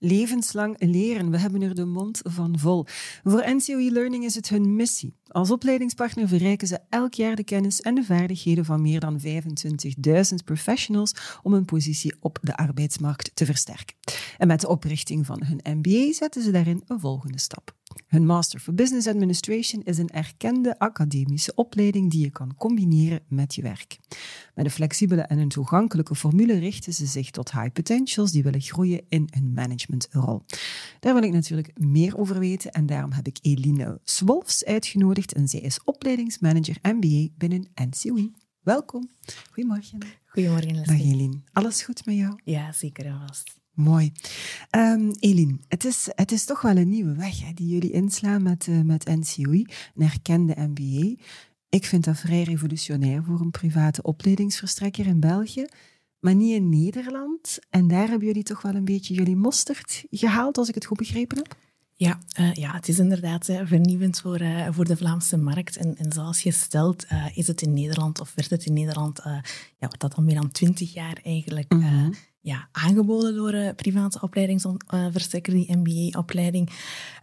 Levenslang 0.00 0.76
leren, 0.78 1.30
we 1.30 1.38
hebben 1.38 1.62
er 1.62 1.74
de 1.74 1.84
mond 1.84 2.20
van 2.22 2.58
vol. 2.58 2.86
Voor 3.24 3.54
NCOE 3.54 3.90
Learning 3.90 4.24
is 4.24 4.34
het 4.34 4.48
hun 4.48 4.76
missie. 4.76 5.16
Als 5.26 5.50
opleidingspartner 5.50 6.28
verrijken 6.28 6.68
ze 6.68 6.78
elk 6.88 7.14
jaar 7.14 7.36
de 7.36 7.44
kennis 7.44 7.80
en 7.80 7.94
de 7.94 8.04
vaardigheden 8.04 8.64
van 8.64 8.82
meer 8.82 9.00
dan 9.00 9.20
25.000 9.20 10.34
professionals 10.44 11.14
om 11.42 11.52
hun 11.52 11.64
positie 11.64 12.16
op 12.20 12.38
de 12.42 12.56
arbeidsmarkt 12.56 13.30
te 13.34 13.44
versterken. 13.44 13.96
En 14.38 14.46
met 14.46 14.60
de 14.60 14.68
oprichting 14.68 15.26
van 15.26 15.42
hun 15.44 15.78
MBA 15.78 16.12
zetten 16.12 16.42
ze 16.42 16.50
daarin 16.50 16.82
een 16.86 17.00
volgende 17.00 17.38
stap. 17.38 17.77
Hun 18.06 18.26
Master 18.26 18.60
for 18.60 18.74
Business 18.74 19.06
Administration 19.06 19.82
is 19.82 19.98
een 19.98 20.08
erkende 20.08 20.78
academische 20.78 21.54
opleiding 21.54 22.10
die 22.10 22.20
je 22.20 22.30
kan 22.30 22.54
combineren 22.54 23.20
met 23.28 23.54
je 23.54 23.62
werk. 23.62 23.98
Met 24.54 24.64
een 24.64 24.70
flexibele 24.70 25.22
en 25.22 25.38
een 25.38 25.48
toegankelijke 25.48 26.14
formule 26.14 26.58
richten 26.58 26.92
ze 26.92 27.06
zich 27.06 27.30
tot 27.30 27.52
high 27.52 27.72
potentials 27.72 28.32
die 28.32 28.42
willen 28.42 28.60
groeien 28.60 29.04
in 29.08 29.28
hun 29.30 29.52
managementrol. 29.52 30.44
Daar 31.00 31.14
wil 31.14 31.22
ik 31.22 31.32
natuurlijk 31.32 31.78
meer 31.78 32.18
over 32.18 32.38
weten 32.38 32.72
en 32.72 32.86
daarom 32.86 33.12
heb 33.12 33.26
ik 33.26 33.38
Eline 33.42 34.00
Swolfs 34.04 34.64
uitgenodigd 34.64 35.32
en 35.32 35.48
zij 35.48 35.60
is 35.60 35.84
opleidingsmanager 35.84 36.76
MBA 36.82 37.28
binnen 37.36 37.70
NCOE. 37.74 38.30
Welkom. 38.62 39.10
Goedemorgen. 39.50 39.98
Goedemorgen, 40.26 40.74
Leslie. 40.74 40.98
Dag 40.98 41.06
Eline. 41.06 41.40
Alles 41.52 41.82
goed 41.82 42.06
met 42.06 42.16
jou? 42.16 42.40
Ja, 42.44 42.72
zeker 42.72 43.06
en 43.06 43.20
vast. 43.26 43.60
Mooi. 43.78 44.12
Um, 44.76 45.10
Eline, 45.18 45.58
het 45.68 45.84
is, 45.84 46.08
het 46.14 46.32
is 46.32 46.44
toch 46.44 46.60
wel 46.60 46.76
een 46.76 46.88
nieuwe 46.88 47.14
weg 47.14 47.44
hè, 47.44 47.52
die 47.52 47.68
jullie 47.68 47.90
inslaan 47.90 48.42
met, 48.42 48.66
uh, 48.66 48.80
met 48.80 49.04
NCOE, 49.04 49.66
een 49.94 50.02
erkende 50.02 50.54
MBA. 50.56 51.14
Ik 51.68 51.84
vind 51.84 52.04
dat 52.04 52.18
vrij 52.18 52.42
revolutionair 52.42 53.22
voor 53.24 53.40
een 53.40 53.50
private 53.50 54.02
opleidingsverstrekker 54.02 55.06
in 55.06 55.20
België, 55.20 55.66
maar 56.18 56.34
niet 56.34 56.54
in 56.54 56.68
Nederland. 56.68 57.58
En 57.70 57.88
daar 57.88 58.08
hebben 58.08 58.26
jullie 58.26 58.42
toch 58.42 58.62
wel 58.62 58.74
een 58.74 58.84
beetje 58.84 59.14
jullie 59.14 59.36
mosterd 59.36 60.04
gehaald, 60.10 60.58
als 60.58 60.68
ik 60.68 60.74
het 60.74 60.86
goed 60.86 60.98
begrepen 60.98 61.36
heb? 61.36 61.56
Ja, 62.00 62.18
uh, 62.40 62.52
ja, 62.52 62.72
het 62.72 62.88
is 62.88 62.98
inderdaad 62.98 63.44
vernieuwend 63.44 64.20
voor, 64.20 64.40
uh, 64.40 64.68
voor 64.70 64.84
de 64.84 64.96
Vlaamse 64.96 65.36
markt. 65.36 65.76
En, 65.76 65.96
en 65.96 66.12
zoals 66.12 66.42
je 66.42 66.52
stelt, 66.52 67.06
is 67.34 67.46
het 67.46 67.62
in 67.62 67.72
Nederland, 67.72 68.20
of 68.20 68.32
werd 68.34 68.50
het 68.50 68.66
in 68.66 68.72
Nederland, 68.72 69.20
ja, 69.78 69.88
wat 69.88 70.00
dat 70.00 70.14
al 70.14 70.22
meer 70.22 70.34
dan 70.34 70.50
twintig 70.50 70.92
jaar 70.92 71.20
eigenlijk 71.22 71.72
mm 71.72 71.82
-hmm 71.82 72.14
ja, 72.40 72.68
aangeboden 72.72 73.34
door 73.34 73.52
een 73.52 73.74
private 73.74 74.20
opleidingsverstrekker, 74.20 75.52
die 75.52 75.76
MBA-opleiding. 75.76 76.70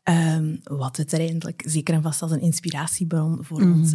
Um, 0.03 0.59
wat 0.63 0.97
uiteindelijk 0.97 1.63
zeker 1.65 1.93
en 1.93 2.01
vast 2.01 2.21
als 2.21 2.31
een 2.31 2.41
inspiratiebron 2.41 3.37
voor 3.41 3.61
mm 3.61 3.71
-hmm. 3.71 3.79
ons 3.79 3.91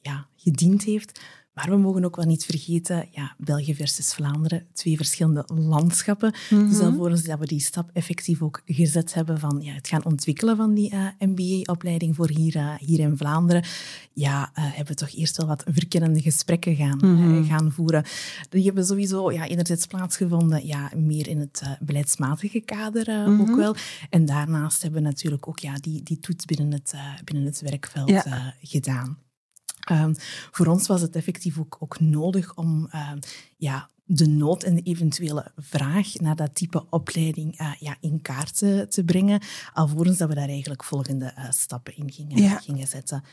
ja, 0.00 0.26
gediend 0.36 0.82
heeft. 0.82 1.20
Maar 1.54 1.70
we 1.70 1.76
mogen 1.76 2.04
ook 2.04 2.16
wel 2.16 2.24
niet 2.24 2.44
vergeten, 2.44 3.08
ja, 3.10 3.34
België 3.38 3.74
versus 3.74 4.14
Vlaanderen, 4.14 4.66
twee 4.72 4.96
verschillende 4.96 5.44
landschappen. 5.54 6.34
Mm 6.50 6.58
-hmm. 6.58 6.68
Dus 6.68 6.80
alvorens 6.80 7.24
dat 7.24 7.38
we 7.38 7.46
die 7.46 7.60
stap 7.60 7.90
effectief 7.92 8.42
ook 8.42 8.62
gezet 8.66 9.14
hebben 9.14 9.38
van 9.38 9.60
ja, 9.60 9.72
het 9.72 9.88
gaan 9.88 10.04
ontwikkelen 10.04 10.56
van 10.56 10.74
die 10.74 10.94
uh, 10.94 11.06
MBA-opleiding 11.18 12.16
voor 12.16 12.28
hier, 12.28 12.56
uh, 12.56 12.74
hier 12.78 12.98
in 12.98 13.16
Vlaanderen, 13.16 13.64
ja, 14.12 14.42
uh, 14.42 14.64
hebben 14.64 14.86
we 14.86 14.94
toch 14.94 15.14
eerst 15.14 15.36
wel 15.36 15.46
wat 15.46 15.64
verkennende 15.66 16.20
gesprekken 16.20 16.76
gaan, 16.76 16.98
mm 17.00 17.16
-hmm. 17.16 17.44
gaan 17.44 17.72
voeren. 17.72 18.04
Die 18.48 18.64
hebben 18.64 18.84
sowieso 18.84 19.32
ja, 19.32 19.46
enerzijds 19.46 19.86
plaatsgevonden, 19.86 20.66
ja, 20.66 20.90
meer 20.96 21.28
in 21.28 21.38
het 21.38 21.62
beleidsmatige 21.80 22.60
kader 22.60 23.10
mm 23.10 23.24
-hmm. 23.24 23.40
ook 23.40 23.56
wel. 23.56 23.74
En 24.10 24.24
daarnaast 24.24 24.82
hebben 24.82 25.02
we 25.02 25.08
natuurlijk 25.08 25.48
ook 25.48 25.58
ja, 25.58 25.74
die, 25.74 26.02
die 26.02 26.18
toets 26.18 26.44
binnen 26.44 26.72
het, 26.72 26.94
binnen 27.24 27.44
het 27.44 27.60
werkveld 27.60 28.08
ja. 28.08 28.54
gedaan. 28.60 29.18
Um, 29.92 30.14
voor 30.50 30.66
ons 30.66 30.86
was 30.86 31.00
het 31.00 31.16
effectief 31.16 31.58
ook, 31.58 31.76
ook 31.78 32.00
nodig 32.00 32.56
om 32.56 32.88
uh, 32.94 33.10
ja, 33.56 33.88
de 34.04 34.26
nood 34.26 34.62
en 34.62 34.74
de 34.74 34.82
eventuele 34.82 35.52
vraag 35.56 36.14
naar 36.14 36.36
dat 36.36 36.54
type 36.54 36.86
opleiding 36.90 37.60
uh, 37.60 37.74
ja, 37.78 37.96
in 38.00 38.22
kaart 38.22 38.58
te, 38.58 38.86
te, 38.88 39.04
brengen, 39.04 39.40
alvorens 39.72 40.18
dat 40.18 40.28
we 40.28 40.34
daar 40.34 40.48
eigenlijk 40.48 40.84
volgende 40.84 41.34
uh, 41.38 41.50
stappen 41.50 41.96
in 41.96 42.12
gingen, 42.12 42.42
ja. 42.42 42.58
gingen 42.58 42.86
zetten 42.86 43.24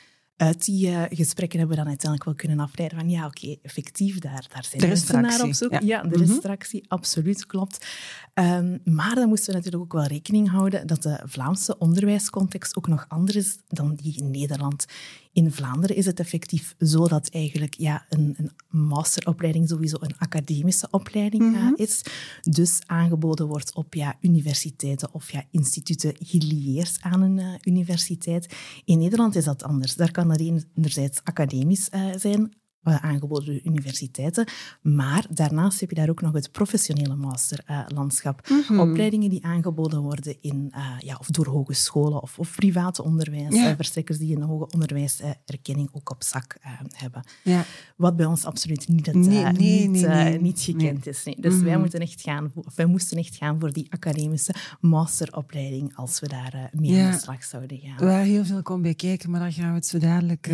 uit 0.41 0.65
die 0.65 0.87
uh, 0.87 1.03
gesprekken 1.09 1.59
hebben 1.59 1.77
we 1.77 1.83
dan 1.83 1.91
uiteindelijk 1.91 2.23
wel 2.23 2.35
kunnen 2.35 2.65
afleiden 2.65 2.99
van 2.99 3.09
ja, 3.09 3.25
oké, 3.25 3.43
okay, 3.43 3.59
effectief, 3.61 4.19
daar, 4.19 4.45
daar 4.53 4.65
zijn 4.65 4.87
mensen 4.87 5.21
naar 5.21 5.43
op 5.43 5.53
zoek. 5.53 5.71
Ja, 5.71 5.79
ja 5.83 6.03
de 6.03 6.17
restractie, 6.17 6.79
mm 6.79 6.85
-hmm. 6.87 6.97
absoluut, 6.97 7.45
klopt. 7.45 7.85
Um, 8.33 8.81
maar 8.83 9.15
dan 9.15 9.27
moesten 9.27 9.49
we 9.49 9.55
natuurlijk 9.55 9.83
ook 9.83 9.93
wel 9.93 10.07
rekening 10.07 10.49
houden 10.49 10.87
dat 10.87 11.03
de 11.03 11.19
Vlaamse 11.25 11.77
onderwijscontext 11.77 12.77
ook 12.77 12.87
nog 12.87 13.05
anders 13.07 13.37
is 13.37 13.57
dan 13.67 13.95
die 13.95 14.17
in 14.17 14.31
Nederland. 14.31 14.85
In 15.33 15.51
Vlaanderen 15.51 15.95
is 15.95 16.05
het 16.05 16.19
effectief 16.19 16.75
zo 16.79 17.07
dat 17.07 17.29
eigenlijk 17.29 17.73
ja, 17.73 18.05
een, 18.09 18.35
een 18.37 18.51
masteropleiding 18.79 19.69
sowieso 19.69 19.97
een 19.99 20.17
academische 20.17 20.87
opleiding 20.91 21.43
mm 21.43 21.53
-hmm. 21.53 21.73
uh, 21.77 21.85
is. 21.85 22.01
Dus 22.41 22.79
aangeboden 22.85 23.47
wordt 23.47 23.75
op 23.75 23.93
ja, 23.93 24.17
universiteiten 24.21 25.13
of 25.13 25.31
ja, 25.31 25.43
instituten 25.51 26.13
gelieerd 26.19 26.97
aan 27.01 27.21
een 27.21 27.37
uh, 27.37 27.53
universiteit. 27.63 28.55
In 28.85 28.97
Nederland 28.97 29.35
is 29.35 29.43
dat 29.43 29.63
anders. 29.63 29.95
Daar 29.95 30.11
kan 30.11 30.31
er 30.31 30.61
enerzijds 30.75 31.19
academisch 31.23 31.89
uh, 31.95 32.05
zijn, 32.15 32.53
aangeboden 32.83 33.45
door 33.45 33.59
universiteiten. 33.63 34.47
Maar 34.81 35.25
daarnaast 35.29 35.79
heb 35.79 35.89
je 35.89 35.95
daar 35.95 36.09
ook 36.09 36.21
nog 36.21 36.33
het 36.33 36.51
professionele 36.51 37.15
masterlandschap. 37.15 38.41
Uh, 38.43 38.57
mm 38.57 38.63
-hmm. 38.67 38.79
Opleidingen 38.79 39.29
die 39.29 39.45
aangeboden 39.45 40.01
worden 40.01 40.35
in, 40.41 40.71
uh, 40.75 40.85
ja, 40.99 41.15
of 41.19 41.27
door 41.27 41.47
hogescholen 41.47 42.21
of, 42.21 42.39
of 42.39 42.55
private 42.55 43.03
onderwijs. 43.03 43.55
Ja. 43.55 43.75
verstrekkers 43.75 44.17
die 44.17 44.35
een 44.35 44.41
hoge 44.41 44.67
onderwijserkenning 44.69 45.89
ook 45.91 46.09
op 46.09 46.23
zak 46.23 46.57
hebben. 46.91 47.23
Ja. 47.43 47.65
Wat 47.95 48.15
bij 48.15 48.25
ons 48.25 48.45
absoluut 48.45 48.87
niet, 48.87 49.13
nee, 49.13 49.23
nee, 49.23 49.87
niet, 49.87 50.07
nee, 50.07 50.41
niet, 50.41 50.59
gekend 50.59 51.07
is. 51.07 51.23
Nee. 51.23 51.35
Dus 51.39 51.51
mm 51.51 51.59
-hmm. 51.59 51.67
wij, 51.67 51.77
moeten 51.77 51.99
echt 51.99 52.21
gaan 52.21 52.51
of 52.55 52.75
wij 52.75 52.85
moesten 52.85 53.17
echt 53.17 53.35
gaan 53.35 53.59
voor 53.59 53.71
die 53.71 53.87
academische 53.89 54.55
masteropleiding 54.79 55.95
als 55.95 56.19
we 56.19 56.27
daar 56.27 56.69
mee 56.71 56.91
ja. 56.91 57.05
aan 57.05 57.11
de 57.11 57.17
slag 57.17 57.43
zouden 57.43 57.77
gaan. 57.77 58.07
Waar 58.07 58.23
heel 58.23 58.45
veel 58.45 58.61
komt 58.61 58.81
bij 58.81 58.93
kijken, 58.93 59.29
maar 59.29 59.39
daar 59.39 59.53
gaan 59.53 59.69
we 59.69 59.75
het 59.75 59.87
zo 59.87 59.97
dadelijk 59.97 60.49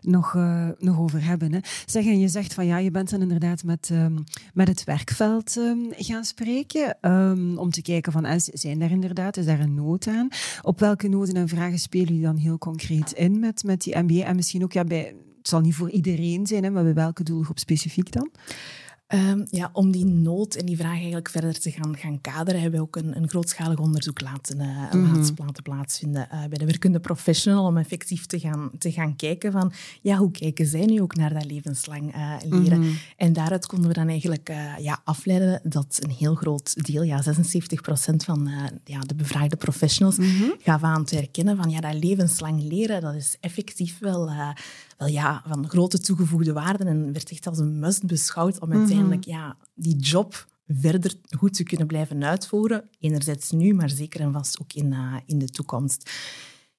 nog, 0.00 0.34
nog 0.78 0.98
over 0.98 1.24
hebben. 1.24 1.53
Zeg, 1.86 2.04
je 2.04 2.28
zegt 2.28 2.54
van 2.54 2.66
ja, 2.66 2.78
je 2.78 2.90
bent 2.90 3.10
dan 3.10 3.20
inderdaad 3.20 3.64
met, 3.64 3.90
um, 3.92 4.24
met 4.54 4.68
het 4.68 4.84
werkveld 4.84 5.56
um, 5.56 5.88
gaan 5.90 6.24
spreken. 6.24 6.96
Um, 7.00 7.58
om 7.58 7.70
te 7.70 7.82
kijken 7.82 8.12
van, 8.12 8.40
zijn 8.40 8.78
daar 8.78 8.90
inderdaad, 8.90 9.36
is 9.36 9.46
daar 9.46 9.60
een 9.60 9.74
nood 9.74 10.06
aan? 10.06 10.28
Op 10.62 10.80
welke 10.80 11.08
noden 11.08 11.34
en 11.34 11.48
vragen 11.48 11.78
spelen 11.78 12.06
jullie 12.06 12.22
dan 12.22 12.36
heel 12.36 12.58
concreet 12.58 13.12
in 13.12 13.38
met, 13.38 13.62
met 13.62 13.82
die 13.82 13.98
MBA? 13.98 14.24
En 14.24 14.36
misschien 14.36 14.62
ook, 14.62 14.72
ja, 14.72 14.84
bij, 14.84 15.14
het 15.38 15.48
zal 15.48 15.60
niet 15.60 15.74
voor 15.74 15.90
iedereen 15.90 16.46
zijn, 16.46 16.64
hè, 16.64 16.70
maar 16.70 16.82
bij 16.82 16.94
welke 16.94 17.22
doelgroep 17.22 17.58
specifiek 17.58 18.12
dan? 18.12 18.30
Um, 19.08 19.46
ja, 19.50 19.70
om 19.72 19.90
die 19.90 20.04
nood 20.04 20.54
en 20.54 20.66
die 20.66 20.76
vraag 20.76 20.96
eigenlijk 20.96 21.28
verder 21.28 21.60
te 21.60 21.70
gaan, 21.70 21.96
gaan 21.96 22.20
kaderen, 22.20 22.60
hebben 22.60 22.80
we 22.80 22.86
ook 22.86 22.96
een, 22.96 23.16
een 23.16 23.28
grootschalig 23.28 23.78
onderzoek 23.78 24.20
laten, 24.20 24.60
uh, 24.60 24.92
mm 24.92 25.04
-hmm. 25.04 25.34
laten 25.36 25.62
plaatsvinden 25.62 26.28
uh, 26.32 26.44
bij 26.44 26.58
de 26.58 26.64
werkende 26.64 27.00
professional 27.00 27.66
om 27.66 27.76
effectief 27.76 28.26
te 28.26 28.38
gaan, 28.38 28.70
te 28.78 28.92
gaan 28.92 29.16
kijken 29.16 29.52
van 29.52 29.72
ja, 30.02 30.16
hoe 30.16 30.30
kijken 30.30 30.66
zij 30.66 30.84
nu 30.84 31.00
ook 31.00 31.16
naar 31.16 31.34
dat 31.34 31.44
levenslang 31.44 32.14
uh, 32.14 32.36
leren. 32.42 32.78
Mm 32.78 32.84
-hmm. 32.84 32.98
En 33.16 33.32
daaruit 33.32 33.66
konden 33.66 33.88
we 33.88 33.94
dan 33.94 34.08
eigenlijk 34.08 34.48
ja, 34.78 35.00
afleiden 35.04 35.60
dat 35.62 35.98
een 36.02 36.10
heel 36.10 36.34
groot 36.34 36.86
deel, 36.86 37.02
ja, 37.02 37.22
76% 37.22 37.26
van 38.16 38.50
ja, 38.84 39.00
de 39.00 39.14
bevraagde 39.14 39.56
professionals, 39.56 40.16
mm 40.16 40.24
-hmm. 40.24 40.54
gaf 40.58 40.82
aan 40.82 41.04
te 41.04 41.16
herkennen 41.16 41.56
van 41.56 41.70
ja, 41.70 41.80
dat 41.80 41.94
levenslang 41.94 42.62
leren, 42.62 43.00
dat 43.00 43.14
is 43.14 43.36
effectief 43.40 43.98
wel 43.98 44.30
wel 45.04 45.14
ja, 45.14 45.42
van 45.46 45.68
grote 45.68 45.98
toegevoegde 45.98 46.52
waarde 46.52 46.84
en 46.84 47.12
werd 47.12 47.30
echt 47.30 47.46
als 47.46 47.58
een 47.58 47.78
must 47.78 48.06
beschouwd 48.06 48.60
om 48.60 48.72
uiteindelijk 48.72 49.24
ja, 49.24 49.56
die 49.74 49.96
job 49.96 50.46
verder 50.66 51.14
goed 51.36 51.54
te 51.54 51.62
kunnen 51.62 51.86
blijven 51.86 52.24
uitvoeren. 52.24 52.88
Enerzijds 52.98 53.50
nu, 53.50 53.74
maar 53.74 53.90
zeker 53.90 54.20
en 54.20 54.32
vast 54.32 54.60
ook 54.60 54.72
in, 54.72 54.92
uh, 54.92 55.14
in 55.26 55.38
de 55.38 55.48
toekomst. 55.48 56.10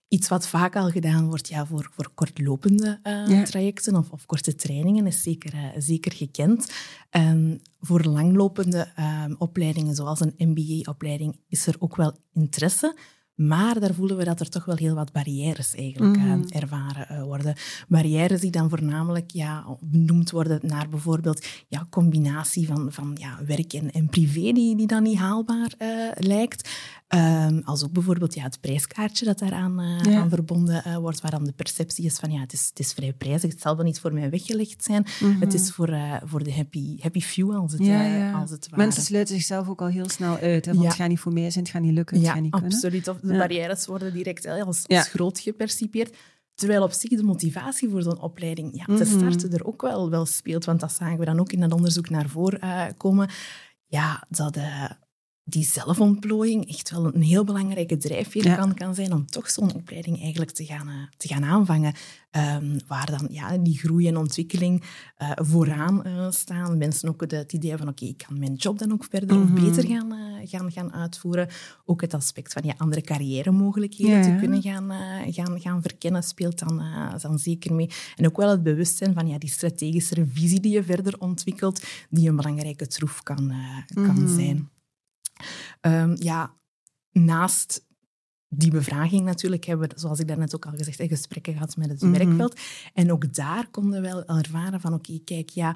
Iets 0.07 0.27
wat 0.27 0.47
vaak 0.47 0.75
al 0.75 0.89
gedaan 0.89 1.27
wordt 1.27 1.47
ja, 1.47 1.65
voor, 1.65 1.89
voor 1.91 2.11
kortlopende 2.13 2.99
uh, 3.03 3.27
ja. 3.27 3.43
trajecten 3.43 3.95
of, 3.95 4.09
of, 4.09 4.25
korte 4.25 4.55
trainingen 4.55 5.07
is 5.07 5.21
zeker, 5.21 5.53
uh, 5.53 5.67
zeker 5.77 6.11
gekend. 6.11 6.71
Um, 7.11 7.59
voor 7.79 8.03
langlopende 8.03 8.87
um, 9.25 9.35
opleidingen, 9.37 9.95
zoals 9.95 10.19
een 10.19 10.33
MBA-opleiding, 10.37 11.39
is 11.47 11.67
er 11.67 11.75
ook 11.79 11.95
wel 11.95 12.17
interesse. 12.33 12.97
Maar 13.35 13.79
daar 13.79 13.93
voelen 13.93 14.17
we 14.17 14.23
dat 14.23 14.39
er 14.39 14.49
toch 14.49 14.65
wel 14.65 14.75
heel 14.75 14.95
wat 14.95 15.11
barrières 15.11 15.75
eigenlijk 15.75 16.17
mm. 16.17 16.25
uh, 16.25 16.61
ervaren 16.61 17.07
uh, 17.11 17.23
worden. 17.23 17.55
Barrières 17.87 18.41
die 18.41 18.51
dan 18.51 18.69
voornamelijk 18.69 19.31
ja, 19.31 19.77
benoemd 19.81 20.31
worden 20.31 20.59
naar 20.63 20.89
bijvoorbeeld 20.89 21.45
ja, 21.67 21.87
combinatie 21.89 22.67
van, 22.67 22.91
van 22.91 23.11
ja, 23.19 23.39
werk 23.45 23.73
en, 23.73 23.91
en 23.91 24.09
privé 24.09 24.51
die, 24.51 24.75
die 24.75 24.87
dan 24.87 25.03
niet 25.03 25.17
haalbaar 25.17 25.73
uh, 25.77 26.11
lijkt. 26.13 26.69
Um, 27.07 27.61
als 27.63 27.83
ook 27.83 27.91
bijvoorbeeld 27.91 28.33
ja, 28.33 28.43
het 28.43 28.61
prijskaartje 28.61 29.25
dat 29.25 29.39
daaraan 29.39 29.81
uh, 29.81 30.17
aan 30.17 30.29
verbonden 30.29 30.83
uh, 30.87 30.97
wordt, 30.97 31.21
waar 31.21 31.31
dan 31.31 31.43
de 31.43 31.51
perceptie 31.51 32.05
is 32.05 32.17
van 32.17 32.31
ja, 32.31 32.39
het 32.39 32.53
is, 32.53 32.67
het 32.69 32.79
is 32.79 32.93
vrij 32.93 33.13
prijzig, 33.13 33.51
het 33.51 33.61
zal 33.61 33.75
wel 33.75 33.85
niet 33.85 33.99
voor 33.99 34.13
mij 34.13 34.29
weggelegd 34.29 34.83
zijn. 34.83 35.05
Mm 35.19 35.31
-hmm. 35.31 35.41
Het 35.41 35.53
is 35.53 35.71
voor, 35.71 35.89
uh, 35.89 36.15
voor 36.23 36.43
de 36.43 36.53
happy, 36.53 36.97
happy 36.99 37.21
few, 37.21 37.55
als 37.55 37.71
het, 37.71 37.85
ja, 37.85 38.05
ja. 38.05 38.31
als 38.31 38.49
het 38.49 38.69
ware. 38.69 38.83
Mensen 38.83 39.03
sluiten 39.03 39.35
zichzelf 39.35 39.69
ook 39.69 39.81
al 39.81 39.87
heel 39.87 40.09
snel 40.09 40.37
uit, 40.37 40.65
hè, 40.65 40.73
want 40.73 40.85
het 40.85 40.95
gaat 40.95 41.09
niet 41.09 41.19
voor 41.19 41.33
mij 41.33 41.51
zijn, 41.51 41.63
het 41.63 41.73
gaat 41.73 41.81
niet 41.81 41.93
lukken, 41.93 42.15
het 42.17 42.25
ja, 42.25 42.31
gaat 42.31 42.41
niet 42.41 42.53
absoluut. 42.53 43.03
kunnen. 43.03 43.21
Of 43.23 43.29
de 43.29 43.37
barrières 43.37 43.85
worden 43.85 44.13
direct 44.13 44.45
als, 44.45 44.87
als 44.87 45.07
groot 45.07 45.39
gepercipieerd. 45.39 46.15
Terwijl 46.55 46.83
op 46.83 46.91
zich 46.91 47.09
de 47.09 47.23
motivatie 47.23 47.89
voor 47.89 48.01
zo'n 48.01 48.19
opleiding 48.19 48.69
ja, 48.73 48.85
te 48.85 48.91
Mhm. 48.91 49.17
starten 49.17 49.51
er 49.51 49.65
ook 49.65 49.81
wel, 49.81 50.09
wel 50.09 50.25
speelt. 50.25 50.65
Want 50.65 50.79
dat 50.79 50.91
zagen 50.91 51.19
we 51.19 51.25
dan 51.25 51.39
ook 51.39 51.51
in 51.51 51.59
dat 51.59 51.73
onderzoek 51.73 52.09
naar 52.09 52.29
voren 52.29 52.97
komen. 52.97 53.29
Ja, 53.87 54.23
dat 54.29 54.57
uh, 54.57 54.89
die 55.47 55.63
zelfontplooiing 55.63 56.69
echt 56.69 56.91
wel 56.91 57.15
een 57.15 57.21
heel 57.21 57.43
belangrijke 57.43 57.97
drijfveer 57.97 58.45
ja. 58.45 58.55
kan, 58.55 58.73
kan 58.73 58.95
zijn 58.95 59.13
om 59.13 59.25
toch 59.25 59.49
zo'n 59.49 59.73
opleiding 59.73 60.21
eigenlijk 60.21 60.51
te 60.51 60.65
gaan, 60.65 60.87
uh, 60.87 60.93
te 61.17 61.27
gaan 61.27 61.43
aanvangen. 61.43 61.93
Um, 62.31 62.79
waar 62.87 63.11
dan 63.17 63.27
ja, 63.31 63.57
die 63.57 63.77
groei 63.77 64.07
en 64.07 64.17
ontwikkeling 64.17 64.83
uh, 65.21 65.31
vooraan 65.35 66.07
uh, 66.07 66.31
staan. 66.31 66.77
Mensen 66.77 67.09
ook 67.09 67.29
de, 67.29 67.35
het 67.35 67.53
idee 67.53 67.77
van 67.77 67.87
oké, 67.87 67.89
okay, 67.89 68.09
ik 68.09 68.23
kan 68.27 68.39
mijn 68.39 68.53
job 68.53 68.79
dan 68.79 68.91
ook 68.91 69.05
verder 69.09 69.37
mm 69.37 69.45
-hmm. 69.45 69.55
of 69.55 69.63
beter 69.63 69.87
gaan, 69.87 70.13
gaan, 70.43 70.71
gaan 70.71 70.93
uitvoeren. 70.93 71.47
Ook 71.85 72.01
het 72.01 72.13
aspect 72.13 72.53
van 72.53 72.63
ja, 72.65 72.73
andere 72.77 73.01
carrière-mogelijkheden 73.01 74.17
ja, 74.17 74.23
te 74.23 74.35
kunnen 74.39 74.61
gaan, 74.61 74.91
gaan, 75.33 75.61
gaan 75.61 75.81
verkennen 75.81 76.23
speelt 76.23 76.59
dan, 76.59 76.83
dan 77.21 77.39
zeker 77.39 77.73
mee. 77.73 77.89
En 78.15 78.25
ook 78.25 78.37
wel 78.37 78.49
het 78.49 78.63
bewustzijn 78.63 79.13
van 79.13 79.27
ja, 79.27 79.37
die 79.37 79.49
strategische 79.49 80.25
visie 80.27 80.59
die 80.59 80.73
je 80.73 80.83
verder 80.83 81.19
ontwikkelt, 81.19 81.83
die 82.09 82.29
een 82.29 82.35
belangrijke 82.35 82.87
troef 82.87 83.23
kan, 83.23 83.53
kan 83.93 84.03
mm 84.03 84.25
-hmm. 84.25 84.35
zijn. 84.35 84.69
Um, 85.87 86.15
ja, 86.19 86.53
naast 87.11 87.85
die 88.49 88.71
bevraging 88.71 89.25
natuurlijk 89.25 89.63
hebben 89.63 89.89
we, 89.89 89.99
zoals 89.99 90.19
ik 90.19 90.27
daarnet 90.27 90.55
ook 90.55 90.65
al 90.65 90.71
gezegd 90.75 90.97
heb, 90.97 91.09
gesprekken 91.09 91.53
gehad 91.53 91.77
met 91.77 91.89
het 91.89 92.01
mm 92.01 92.13
-hmm. 92.13 92.17
werkveld. 92.17 92.59
En 92.93 93.11
ook 93.11 93.33
daar 93.33 93.67
konden 93.71 94.01
we 94.01 94.07
wel 94.07 94.25
ervaren 94.25 94.81
van, 94.81 94.93
oké, 94.93 95.11
okay, 95.11 95.21
kijk, 95.25 95.49
ja, 95.49 95.75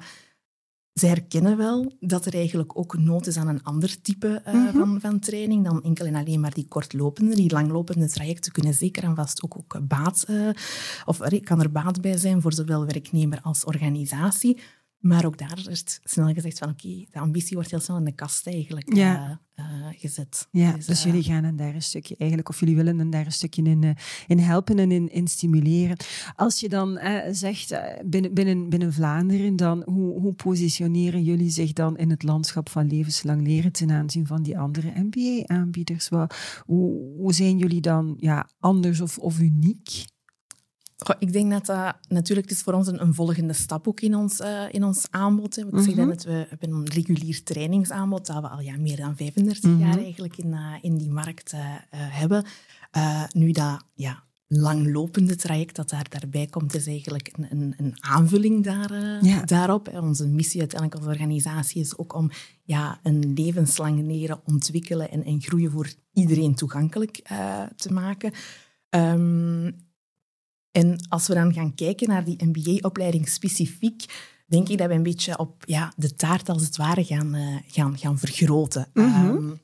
ze 0.94 1.06
herkennen 1.06 1.56
wel 1.56 1.92
dat 2.00 2.26
er 2.26 2.34
eigenlijk 2.34 2.78
ook 2.78 2.98
nood 2.98 3.26
is 3.26 3.36
aan 3.36 3.48
een 3.48 3.62
ander 3.62 4.00
type 4.00 4.42
uh, 4.46 4.54
mm 4.54 4.66
-hmm. 4.66 4.78
van, 4.78 5.00
van 5.00 5.18
training 5.18 5.64
dan 5.64 5.82
enkel 5.82 6.06
en 6.06 6.14
alleen 6.14 6.40
maar 6.40 6.54
die 6.54 6.68
kortlopende. 6.68 7.34
Die 7.34 7.52
langlopende 7.52 8.08
trajecten 8.08 8.52
kunnen 8.52 8.74
zeker 8.74 9.02
en 9.02 9.14
vast 9.14 9.42
ook, 9.42 9.56
ook 9.56 9.88
baat, 9.88 10.24
uh, 10.30 10.48
of 11.04 11.20
er 11.20 11.40
kan 11.40 11.60
er 11.60 11.70
baat 11.70 12.00
bij 12.00 12.16
zijn 12.16 12.42
voor 12.42 12.52
zowel 12.52 12.86
werknemer 12.86 13.40
als 13.42 13.64
organisatie. 13.64 14.60
Maar 15.00 15.24
ook 15.24 15.38
daar 15.38 15.68
is 15.68 16.00
snel 16.04 16.32
gezegd 16.32 16.58
van 16.58 16.68
oké, 16.68 16.86
okay, 16.86 17.08
de 17.10 17.18
ambitie 17.18 17.56
wordt 17.56 17.70
heel 17.70 17.80
snel 17.80 17.96
in 17.96 18.04
de 18.04 18.12
kast 18.12 18.46
eigenlijk 18.46 18.94
ja. 18.94 19.40
uh, 19.56 19.64
uh, 19.64 19.86
gezet. 19.90 20.48
Ja, 20.50 20.72
dus, 20.72 20.86
dus 20.86 21.02
jullie 21.02 21.22
gaan 21.22 21.44
hen 21.44 21.56
daar 21.56 21.74
een 21.74 21.82
stukje 21.82 22.14
eigenlijk, 22.16 22.48
of 22.48 22.60
jullie 22.60 22.76
willen 22.76 22.98
hen 22.98 23.10
daar 23.10 23.26
een 23.26 23.32
stukje 23.32 23.62
in, 23.62 23.96
in 24.26 24.38
helpen 24.38 24.78
en 24.78 24.92
in, 24.92 25.12
in 25.12 25.28
stimuleren. 25.28 25.96
Als 26.36 26.60
je 26.60 26.68
dan 26.68 26.98
zegt 27.30 27.74
binnen, 28.04 28.34
binnen, 28.34 28.68
binnen 28.68 28.92
Vlaanderen, 28.92 29.56
dan 29.56 29.82
hoe, 29.84 30.20
hoe 30.20 30.32
positioneren 30.32 31.22
jullie 31.22 31.50
zich 31.50 31.72
dan 31.72 31.96
in 31.96 32.10
het 32.10 32.22
landschap 32.22 32.68
van 32.68 32.86
levenslang 32.86 33.42
leren 33.42 33.72
ten 33.72 33.90
aanzien 33.90 34.26
van 34.26 34.42
die 34.42 34.58
andere 34.58 34.92
MBA-aanbieders? 34.94 36.08
Hoe, 36.08 36.28
hoe 37.16 37.32
zijn 37.32 37.58
jullie 37.58 37.80
dan 37.80 38.14
ja, 38.18 38.48
anders 38.58 39.00
of, 39.00 39.18
of 39.18 39.38
uniek? 39.38 40.04
Goh, 41.06 41.16
ik 41.18 41.32
denk 41.32 41.50
dat 41.50 41.66
dat 41.66 41.96
natuurlijk 42.08 42.48
het 42.48 42.56
is 42.56 42.62
voor 42.62 42.72
ons 42.72 42.86
een, 42.86 43.02
een 43.02 43.14
volgende 43.14 43.52
stap 43.52 43.88
ook 43.88 44.00
in 44.00 44.14
ons, 44.14 44.40
uh, 44.40 44.62
in 44.70 44.84
ons 44.84 45.06
aanbod. 45.10 45.56
Hè. 45.56 45.62
Ik 45.62 45.70
mm 45.70 45.78
-hmm. 45.78 45.94
zeg 45.94 46.06
dat 46.06 46.24
we 46.24 46.46
hebben 46.48 46.70
een 46.70 46.88
regulier 46.88 47.42
trainingsaanbod 47.42 48.26
dat 48.26 48.40
we 48.40 48.48
al 48.48 48.60
ja, 48.60 48.76
meer 48.76 48.96
dan 48.96 49.16
35 49.16 49.62
mm 49.62 49.70
-hmm. 49.70 49.86
jaar 49.86 49.98
eigenlijk 49.98 50.36
in, 50.36 50.52
uh, 50.52 50.74
in 50.80 50.96
die 50.96 51.10
markt 51.10 51.52
uh, 51.52 51.60
hebben. 51.90 52.44
nu 53.32 53.52
dat 53.52 53.84
ja, 53.94 54.24
langlopende 54.46 55.36
traject 55.36 55.76
dat 55.76 55.90
daar, 55.90 56.06
daarbij 56.08 56.46
komt, 56.46 56.74
is 56.74 56.86
eigenlijk 56.86 57.30
een, 57.36 57.46
een, 57.50 57.74
een 57.76 57.94
aanvulling 58.00 58.64
daar, 58.64 58.92
ja. 59.24 59.44
daarop. 59.44 59.88
Onze 59.88 60.26
missie 60.26 60.60
uiteindelijk 60.60 61.00
als 61.00 61.10
organisatie 61.10 61.80
is 61.80 61.98
ook 61.98 62.14
om 62.14 62.30
ja, 62.62 63.00
een 63.02 63.32
levenslang 63.32 64.06
leren 64.06 64.40
ontwikkelen 64.44 65.10
en, 65.10 65.24
en 65.24 65.40
groeien 65.42 65.70
voor 65.70 65.92
iedereen 66.12 66.54
toegankelijk 66.54 67.16
te 67.76 67.92
maken. 67.92 68.32
Um, 68.90 69.88
en 70.72 71.06
als 71.08 71.26
we 71.26 71.34
dan 71.34 71.52
gaan 71.52 71.74
kijken 71.74 72.08
naar 72.08 72.24
die 72.24 72.44
MBA-opleiding 72.44 73.28
specifiek, 73.28 74.04
denk 74.46 74.68
ik 74.68 74.78
dat 74.78 74.88
we 74.88 74.94
een 74.94 75.02
beetje 75.02 75.38
op 75.38 75.64
ja, 75.66 75.92
de 75.96 76.14
taart 76.14 76.48
als 76.48 76.62
het 76.62 76.76
ware 76.76 77.04
gaan, 77.04 77.34
uh, 77.36 77.56
gaan, 77.66 77.98
gaan 77.98 78.18
vergroten. 78.18 78.86
Mm 78.94 79.12
-hmm. 79.12 79.28
um, 79.28 79.60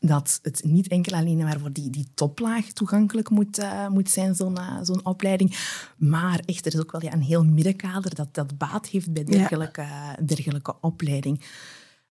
dat 0.00 0.38
het 0.42 0.64
niet 0.64 0.88
enkel 0.88 1.18
alleen 1.18 1.36
maar 1.36 1.60
voor 1.60 1.72
die, 1.72 1.90
die 1.90 2.08
toplaag 2.14 2.64
toegankelijk 2.64 3.30
moet, 3.30 3.58
uh, 3.58 3.88
moet 3.88 4.10
zijn, 4.10 4.34
zo'n 4.34 4.58
uh, 4.58 4.78
zo'n 4.82 5.04
opleiding. 5.04 5.56
Maar 5.96 6.40
echt, 6.44 6.66
er 6.66 6.74
is 6.74 6.80
ook 6.80 6.92
wel 6.92 7.04
ja, 7.04 7.12
een 7.12 7.22
heel 7.22 7.44
middenkader 7.44 8.14
dat, 8.14 8.34
dat 8.34 8.58
baat 8.58 8.86
heeft 8.86 9.12
bij 9.12 9.24
dergelijke, 9.24 9.80
ja. 9.80 10.16
dergelijke 10.24 10.74
opleiding. 10.80 11.44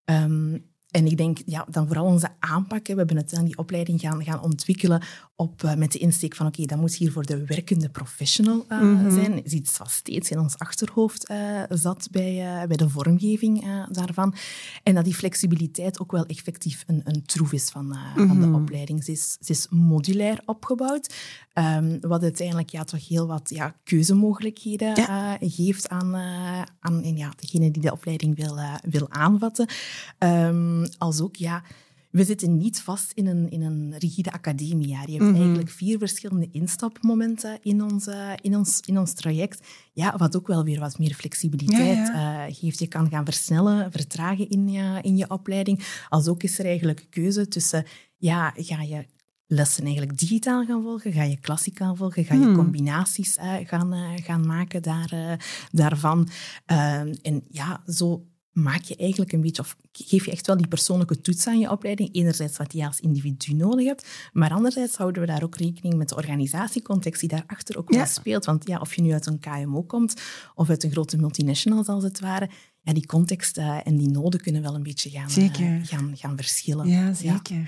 Um, 0.04 0.64
en 0.96 1.06
ik 1.06 1.16
denk, 1.16 1.38
ja, 1.46 1.66
dan 1.70 1.86
vooral 1.86 2.04
onze 2.04 2.28
aanpak. 2.38 2.86
We 2.86 2.94
hebben 2.94 3.16
uiteindelijk 3.16 3.46
die 3.46 3.58
opleiding 3.58 4.00
gaan, 4.00 4.24
gaan 4.24 4.42
ontwikkelen 4.42 5.02
op, 5.34 5.62
uh, 5.62 5.74
met 5.74 5.92
de 5.92 5.98
insteek 5.98 6.34
van 6.34 6.46
oké, 6.46 6.54
okay, 6.54 6.66
dat 6.66 6.80
moet 6.80 6.94
hier 6.94 7.12
voor 7.12 7.26
de 7.26 7.44
werkende 7.44 7.88
professional 7.88 8.64
uh, 8.68 8.80
mm 8.80 8.98
-hmm. 8.98 9.10
zijn. 9.10 9.30
Dat 9.30 9.44
is 9.44 9.52
iets 9.52 9.78
wat 9.78 9.90
steeds 9.90 10.30
in 10.30 10.38
ons 10.38 10.58
achterhoofd 10.58 11.30
uh, 11.30 11.62
zat 11.68 12.08
bij, 12.10 12.64
bij 12.68 12.76
de 12.76 12.88
vormgeving 12.88 13.64
daarvan. 13.90 14.34
En 14.82 14.94
dat 14.94 15.04
die 15.04 15.14
flexibiliteit 15.14 16.00
ook 16.00 16.12
wel 16.12 16.26
effectief 16.26 16.84
een, 16.86 17.00
een 17.04 17.22
troef 17.22 17.52
is 17.52 17.70
van, 17.70 17.86
mm 17.86 17.92
-hmm. 18.14 18.26
van 18.26 18.40
de 18.40 18.58
opleiding. 18.58 19.04
Ze 19.04 19.12
is, 19.12 19.36
ze 19.40 19.52
is 19.52 19.66
modulair 19.70 20.40
opgebouwd, 20.44 21.14
um, 21.58 22.00
wat 22.00 22.22
uiteindelijk 22.22 22.70
ja, 22.70 22.84
toch 22.84 23.08
heel 23.08 23.26
wat 23.26 23.50
ja, 23.50 23.74
keuzemogelijkheden 23.84 24.96
ja. 24.96 25.36
geeft 25.40 25.88
aan, 25.88 26.14
aan 26.80 27.16
ja, 27.16 27.32
degene 27.36 27.70
die 27.70 27.82
de 27.82 27.92
opleiding 27.92 28.36
wil, 28.36 28.58
wil 28.82 29.10
aanvatten. 29.10 29.68
Um, 30.18 30.86
als 30.98 31.20
ook, 31.20 31.36
ja, 31.36 31.62
we 32.16 32.24
zitten 32.24 32.56
niet 32.56 32.80
vast 32.80 33.12
in 33.12 33.26
een, 33.26 33.50
in 33.50 33.62
een 33.62 33.94
rigide 33.98 34.32
academiejaar. 34.32 35.06
Je 35.06 35.12
hebt 35.12 35.22
mm 35.22 35.28
-hmm. 35.28 35.40
eigenlijk 35.40 35.70
vier 35.70 35.98
verschillende 35.98 36.48
instapmomenten 36.52 37.58
in 37.62 37.82
ons, 37.82 38.06
uh, 38.06 38.32
in, 38.40 38.56
ons, 38.56 38.80
in 38.84 38.98
ons 38.98 39.12
traject. 39.12 39.66
Ja, 39.92 40.16
wat 40.16 40.36
ook 40.36 40.46
wel 40.46 40.64
weer 40.64 40.80
wat 40.80 40.98
meer 40.98 41.14
flexibiliteit 41.14 42.06
ja, 42.06 42.12
ja. 42.12 42.48
Uh, 42.48 42.54
geeft. 42.54 42.78
Je 42.78 42.86
kan 42.86 43.08
gaan 43.10 43.24
versnellen, 43.24 43.92
vertragen 43.92 44.48
in 44.48 44.68
je, 44.68 44.98
in 45.02 45.16
je 45.16 45.30
opleiding. 45.30 45.86
Als 46.08 46.28
ook 46.28 46.42
is 46.42 46.58
er 46.58 46.64
eigenlijk 46.64 47.06
keuze 47.10 47.48
tussen, 47.48 47.84
ja, 48.16 48.52
ga 48.56 48.82
je 48.82 49.06
lessen 49.46 49.84
eigenlijk 49.84 50.18
digitaal 50.18 50.64
gaan 50.64 50.82
volgen? 50.82 51.12
Ga 51.12 51.22
je 51.22 51.40
klassikaal 51.40 51.96
volgen? 51.96 52.24
Ga 52.24 52.34
je 52.34 52.40
hmm. 52.40 52.54
combinaties 52.54 53.36
uh, 53.36 53.54
gaan, 53.62 54.18
gaan 54.22 54.46
maken 54.46 54.82
daar, 54.82 55.38
daarvan? 55.72 56.28
Ehm, 56.66 57.14
en 57.22 57.42
ja, 57.48 57.82
zo 57.86 58.26
maak 58.56 58.82
je 58.82 58.96
eigenlijk 58.96 59.32
een 59.32 59.40
beetje, 59.40 59.62
of 59.62 59.76
geef 59.92 60.24
je 60.24 60.30
echt 60.30 60.46
wel 60.46 60.56
die 60.56 60.68
persoonlijke 60.68 61.20
toets 61.20 61.46
aan 61.46 61.58
je 61.58 61.70
opleiding. 61.70 62.14
Enerzijds 62.14 62.56
wat 62.56 62.72
je 62.72 62.86
als 62.86 63.00
individu 63.00 63.52
nodig 63.54 63.86
hebt, 63.86 64.06
maar 64.32 64.50
anderzijds 64.50 64.96
houden 64.96 65.20
we 65.20 65.28
daar 65.28 65.42
ook 65.42 65.56
rekening 65.56 65.94
met 65.94 66.08
de 66.08 66.16
organisatiecontext 66.16 67.20
die 67.20 67.28
daarachter 67.28 67.78
ook 67.78 67.92
ja. 67.92 67.96
wel 67.96 68.06
speelt. 68.06 68.44
Want 68.44 68.66
ja, 68.66 68.78
of 68.78 68.94
je 68.94 69.02
nu 69.02 69.12
uit 69.12 69.26
een 69.26 69.38
KMO 69.38 69.82
komt 69.82 70.20
of 70.54 70.68
uit 70.68 70.84
een 70.84 70.90
grote 70.90 71.16
multinational 71.16 71.84
als 71.84 72.04
het 72.04 72.20
ware, 72.20 72.50
ja, 72.82 72.92
die 72.92 73.06
context 73.06 73.58
en 73.58 73.96
die 73.96 74.08
noden 74.08 74.40
kunnen 74.40 74.62
wel 74.62 74.74
een 74.74 74.82
beetje 74.82 75.10
gaan, 75.10 75.30
gaan, 75.84 76.16
gaan 76.16 76.36
verschillen. 76.36 76.88
Ja, 76.88 77.12
zeker. 77.12 77.56
Ja. 77.56 77.64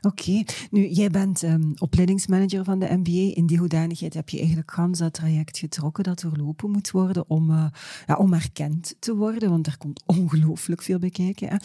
Oké, 0.00 0.42
nu 0.70 0.88
jij 0.88 1.10
bent 1.10 1.42
um, 1.42 1.72
opleidingsmanager 1.78 2.64
van 2.64 2.78
de 2.78 2.96
MBA. 2.96 3.34
In 3.34 3.46
die 3.46 3.58
hoedanigheid 3.58 4.14
heb 4.14 4.28
je 4.28 4.38
eigenlijk 4.38 4.70
gans 4.70 4.98
dat 4.98 5.12
traject 5.12 5.58
getrokken 5.58 6.04
dat 6.04 6.20
doorlopen 6.20 6.70
moet 6.70 6.90
worden 6.90 7.30
om, 7.30 7.50
uh, 7.50 7.66
ja, 8.06 8.16
om 8.16 8.32
erkend 8.32 8.94
te 8.98 9.16
worden, 9.16 9.50
want 9.50 9.66
er 9.66 9.78
komt 9.78 10.02
ongelooflijk 10.06 10.82
veel 10.82 10.98
bij 10.98 11.10
kijken. 11.10 11.48
Hè. 11.48 11.56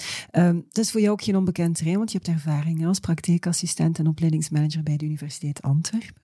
Um, 0.47 0.65
het 0.67 0.77
is 0.77 0.91
voor 0.91 1.01
jou 1.01 1.11
ook 1.11 1.23
geen 1.23 1.35
onbekend 1.35 1.75
terrein, 1.75 1.97
want 1.97 2.11
je 2.11 2.17
hebt 2.17 2.29
ervaring 2.29 2.85
als 2.85 2.99
praktijkassistent 2.99 3.99
en 3.99 4.07
opleidingsmanager 4.07 4.83
bij 4.83 4.97
de 4.97 5.05
Universiteit 5.05 5.61
Antwerpen. 5.61 6.21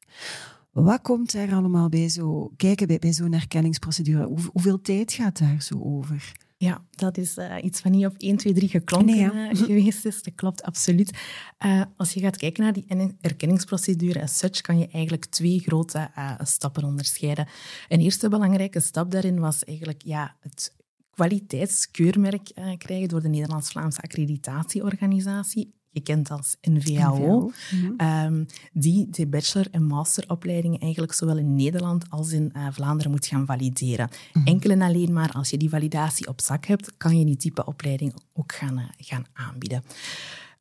Wat 0.71 1.01
komt 1.01 1.33
er 1.33 1.53
allemaal 1.53 1.89
bij 1.89 2.09
zo 2.09 2.51
kijken 2.57 2.87
bij, 2.87 2.99
bij 2.99 3.13
zo'n 3.13 3.33
erkenningsprocedure? 3.33 4.25
Hoe, 4.25 4.39
hoeveel 4.51 4.81
tijd 4.81 5.13
gaat 5.13 5.37
daar 5.37 5.61
zo 5.61 5.81
over? 5.83 6.31
Ja, 6.57 6.85
dat 6.89 7.17
is 7.17 7.37
uh, 7.37 7.55
iets 7.61 7.79
van 7.79 7.91
niet 7.91 8.05
op 8.05 8.15
1, 8.17 8.37
2, 8.37 8.53
3 8.53 8.69
geklonken 8.69 9.15
nee, 9.15 9.19
ja. 9.19 9.51
uh, 9.51 9.61
geweest 9.65 10.05
is. 10.05 10.23
Dat 10.23 10.35
klopt 10.35 10.63
absoluut. 10.63 11.17
Uh, 11.65 11.81
als 11.97 12.13
je 12.13 12.19
gaat 12.19 12.37
kijken 12.37 12.63
naar 12.63 12.73
die 12.73 13.15
erkenningsprocedure 13.21 14.21
as 14.21 14.37
such, 14.37 14.61
kan 14.61 14.79
je 14.79 14.87
eigenlijk 14.87 15.25
twee 15.25 15.59
grote 15.59 16.09
stappen 16.43 16.83
onderscheiden. 16.83 17.47
Een 17.87 17.99
eerste 17.99 18.29
belangrijke 18.29 18.79
stap 18.79 19.11
daarin 19.11 19.39
was 19.39 19.63
eigenlijk 19.63 20.01
ja, 20.05 20.35
het 20.39 20.75
kwaliteitskeurmerk 21.09 22.51
krijgen 22.77 23.07
door 23.07 23.21
de 23.21 23.29
Nederlands-Vlaamse 23.29 24.01
accreditatieorganisatie 24.01 25.73
gekend 25.95 26.31
als 26.31 26.57
NVAO, 26.61 27.15
NVAO. 27.17 27.51
-hmm. 27.69 28.25
um, 28.25 28.45
die 28.73 29.07
de 29.09 29.27
bachelor- 29.27 29.71
en 29.71 29.83
masteropleidingen 29.83 30.79
eigenlijk 30.79 31.13
zowel 31.13 31.37
in 31.37 31.55
Nederland 31.55 32.09
als 32.09 32.31
in 32.31 32.51
uh, 32.55 32.67
Vlaanderen 32.71 33.11
moet 33.11 33.27
gaan 33.27 33.45
valideren. 33.45 34.09
Mm. 34.33 34.45
Enkel 34.45 34.69
en 34.69 34.81
alleen 34.81 35.13
maar 35.13 35.31
als 35.31 35.49
je 35.49 35.57
die 35.57 35.69
validatie 35.69 36.27
op 36.27 36.41
zak 36.41 36.65
hebt, 36.65 36.91
kan 36.97 37.19
je 37.19 37.25
die 37.25 37.37
type 37.37 37.65
opleiding 37.65 38.13
ook 38.33 38.53
gaan, 38.53 38.77
uh, 38.79 38.85
gaan 38.97 39.25
aanbieden. 39.33 39.83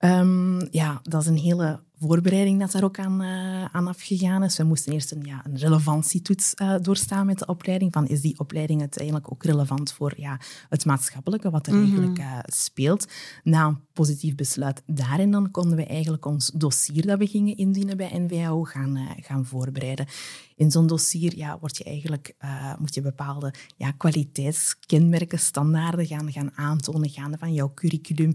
Ehm, 0.04 0.66
ja, 0.70 1.00
dat 1.02 1.23
is 1.23 1.28
een 1.28 1.38
hele 1.38 1.80
voorbereiding 2.00 2.61
dat 2.61 2.73
daar 2.73 2.84
ook 2.84 2.99
aan, 2.99 3.23
uh, 3.23 3.64
aan 3.64 3.88
afgegaan 3.88 4.42
is. 4.42 4.56
We 4.56 4.64
moesten 4.64 4.92
eerst 4.92 5.12
een, 5.12 5.23
ja, 5.23 5.40
een 5.44 5.56
relevantietoets 5.56 6.54
uh, 6.62 6.75
doorstaan 6.80 7.26
met 7.26 7.38
de 7.38 7.46
opleiding. 7.46 7.92
Van, 7.92 8.06
is 8.06 8.20
die 8.20 8.38
opleiding 8.38 8.80
uiteindelijk 8.80 9.32
ook 9.32 9.44
relevant 9.44 9.92
voor 9.92 10.12
ja, 10.16 10.40
het 10.68 10.84
maatschappelijke, 10.84 11.50
wat 11.50 11.66
er 11.66 11.75
mm 11.75 11.82
eigenlijk 11.82 12.18
uh, 12.18 12.38
speelt? 12.42 13.06
Na 13.42 13.66
een 13.66 13.78
positief 13.92 14.34
besluit 14.34 14.82
daarin 14.87 15.30
dan 15.30 15.50
konden 15.50 15.76
we 15.76 15.87
eigenlijk 15.87 16.26
ons 16.26 16.50
dossier 16.54 17.06
dat 17.06 17.18
we 17.18 17.26
gingen 17.26 17.56
indienen 17.56 17.96
bij 17.96 18.18
NVAO 18.18 18.62
gaan, 18.62 18.99
gaan 19.20 19.46
voorbereiden. 19.46 20.06
In 20.56 20.70
zo'n 20.70 20.87
dossier 20.87 21.37
ja, 21.37 21.58
word 21.61 21.76
je 21.76 21.84
eigenlijk, 21.84 22.34
moet 22.78 22.94
je 22.94 23.00
bepaalde 23.00 23.54
ja, 23.76 23.90
kwaliteitskenmerken, 23.90 25.38
standaarden 25.38 26.06
gaan, 26.06 26.32
gaan 26.32 26.56
aantonen, 26.56 27.11
gaande 27.11 27.38
van 27.38 27.52
jouw 27.52 27.73
curriculum, 27.75 28.34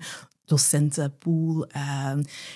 docentenpool, 0.49 1.67
uh, 1.75 2.13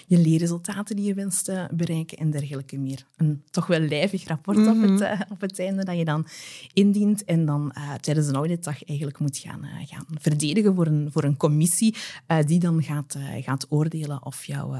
je 0.07 0.17
leerresultaten 0.17 0.95
die 0.95 1.05
je 1.05 1.13
wenst 1.13 1.45
te 1.45 1.67
bereiken 1.71 2.17
en 2.17 2.31
dergelijke 2.31 2.77
meer. 2.77 3.05
Een 3.17 3.43
toch 3.51 3.67
wel 3.67 3.79
lijvig 3.79 4.27
rapport 4.27 4.57
op, 4.57 4.81
het, 4.81 5.01
uh, 5.01 5.21
op 5.29 5.41
het 5.41 5.59
einde 5.59 5.85
dat 5.85 5.97
je 5.97 6.05
dan 6.05 6.27
indient 6.73 7.23
en 7.25 7.45
dan 7.45 7.73
uh, 7.77 7.93
tijdens 7.93 8.27
een 8.27 8.35
auditdag 8.35 8.83
eigenlijk 8.83 9.19
moet 9.19 9.37
gaan, 9.37 9.63
eh, 9.63 9.87
gaan 9.87 10.05
verdedigen 10.17 10.75
voor 10.75 10.87
een, 10.87 11.09
voor 11.11 11.23
een 11.23 11.37
commissie 11.37 11.95
die 12.45 12.59
dan 12.59 12.83
gaat, 12.83 13.17
gaat 13.41 13.65
oordelen 13.69 14.25
of 14.25 14.45
jouw 14.45 14.75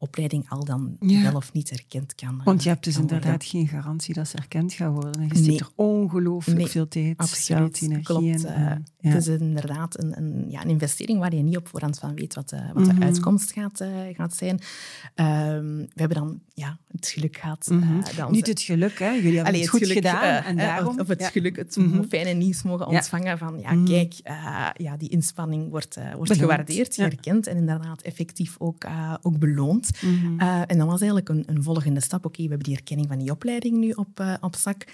opleiding 0.00 0.48
al 0.48 0.64
dan 0.64 0.96
wel 0.98 1.34
of 1.34 1.52
niet 1.52 1.70
erkend 1.70 2.14
kan 2.14 2.40
Want 2.44 2.62
je 2.62 2.68
hebt 2.68 2.84
dus 2.84 2.96
inderdaad 2.98 3.44
geen 3.44 3.68
garantie 3.68 4.14
dat 4.14 4.28
ze 4.28 4.36
erkend 4.36 4.72
gaat 4.72 4.92
worden. 4.92 5.28
Je 5.32 5.40
nee. 5.40 5.58
er 5.58 5.68
ongelooflijk 5.74 6.58
nee, 6.58 6.66
veel 6.66 6.88
tijd, 6.88 7.16
absoluut, 7.16 7.82
energie 7.82 8.04
Klopt. 8.04 8.44
En, 8.44 8.84
ja. 9.00 9.10
Het 9.10 9.26
is 9.26 9.40
inderdaad 9.40 10.02
een, 10.02 10.16
een, 10.16 10.50
ja, 10.50 10.62
een 10.62 10.70
investering 10.70 11.18
waar 11.18 11.34
je 11.34 11.42
niet 11.42 11.56
op 11.56 11.68
voorhand 11.68 11.98
van 11.98 12.14
weet 12.14 12.34
wat 12.34 12.50
wat 12.74 12.84
de 12.84 12.92
mhm. 12.92 13.02
uitkomst 13.02 13.52
gaat, 13.52 13.80
uh, 13.80 13.88
gaat 14.12 14.36
zijn. 14.36 14.60
Ehm, 15.14 15.76
we 15.76 15.88
hebben 15.94 16.16
dan 16.16 16.40
ja, 16.54 16.78
het 16.90 17.08
geluk 17.08 17.36
gehad. 17.36 17.68
Mm 17.70 17.82
-hmm. 17.82 18.30
Niet 18.30 18.46
het 18.46 18.60
geluk, 18.60 18.98
hè? 18.98 19.10
Jullie 19.10 19.36
hebben 19.36 19.54
het 19.54 19.68
goed 19.68 19.80
geluk, 19.80 19.96
gedaan. 19.96 20.42
En 20.42 20.56
daarom, 20.56 21.00
of 21.00 21.08
het 21.08 21.24
geluk, 21.24 21.56
het 21.56 21.76
mm 21.76 21.92
-hmm. 21.92 22.04
fijne 22.08 22.30
nieuws 22.30 22.62
mogen 22.62 22.86
ontvangen 22.86 23.38
van, 23.38 23.58
ja, 23.60 23.72
mhm. 23.72 23.84
kijk, 23.84 24.14
ja, 24.76 24.96
die 24.96 25.08
inspanning 25.08 25.70
wordt, 25.70 25.98
wordt 26.16 26.36
gewaardeerd, 26.36 26.98
erkend 26.98 27.46
en 27.46 27.56
inderdaad 27.56 28.02
effectief 28.02 28.56
ook, 28.58 28.86
ook 29.22 29.38
beloond. 29.38 29.87
Mhm. 30.00 30.40
en 30.40 30.78
dan 30.78 30.86
was 30.86 31.00
eigenlijk 31.00 31.28
een, 31.28 31.42
een 31.46 31.62
volgende 31.62 32.00
stap. 32.00 32.24
Oké, 32.24 32.42
we 32.42 32.48
hebben 32.48 32.66
die 32.66 32.76
erkenning 32.76 33.08
van 33.08 33.18
die 33.18 33.30
opleiding 33.30 33.76
nu 33.76 33.90
op, 33.90 34.38
op 34.40 34.56
zak. 34.56 34.86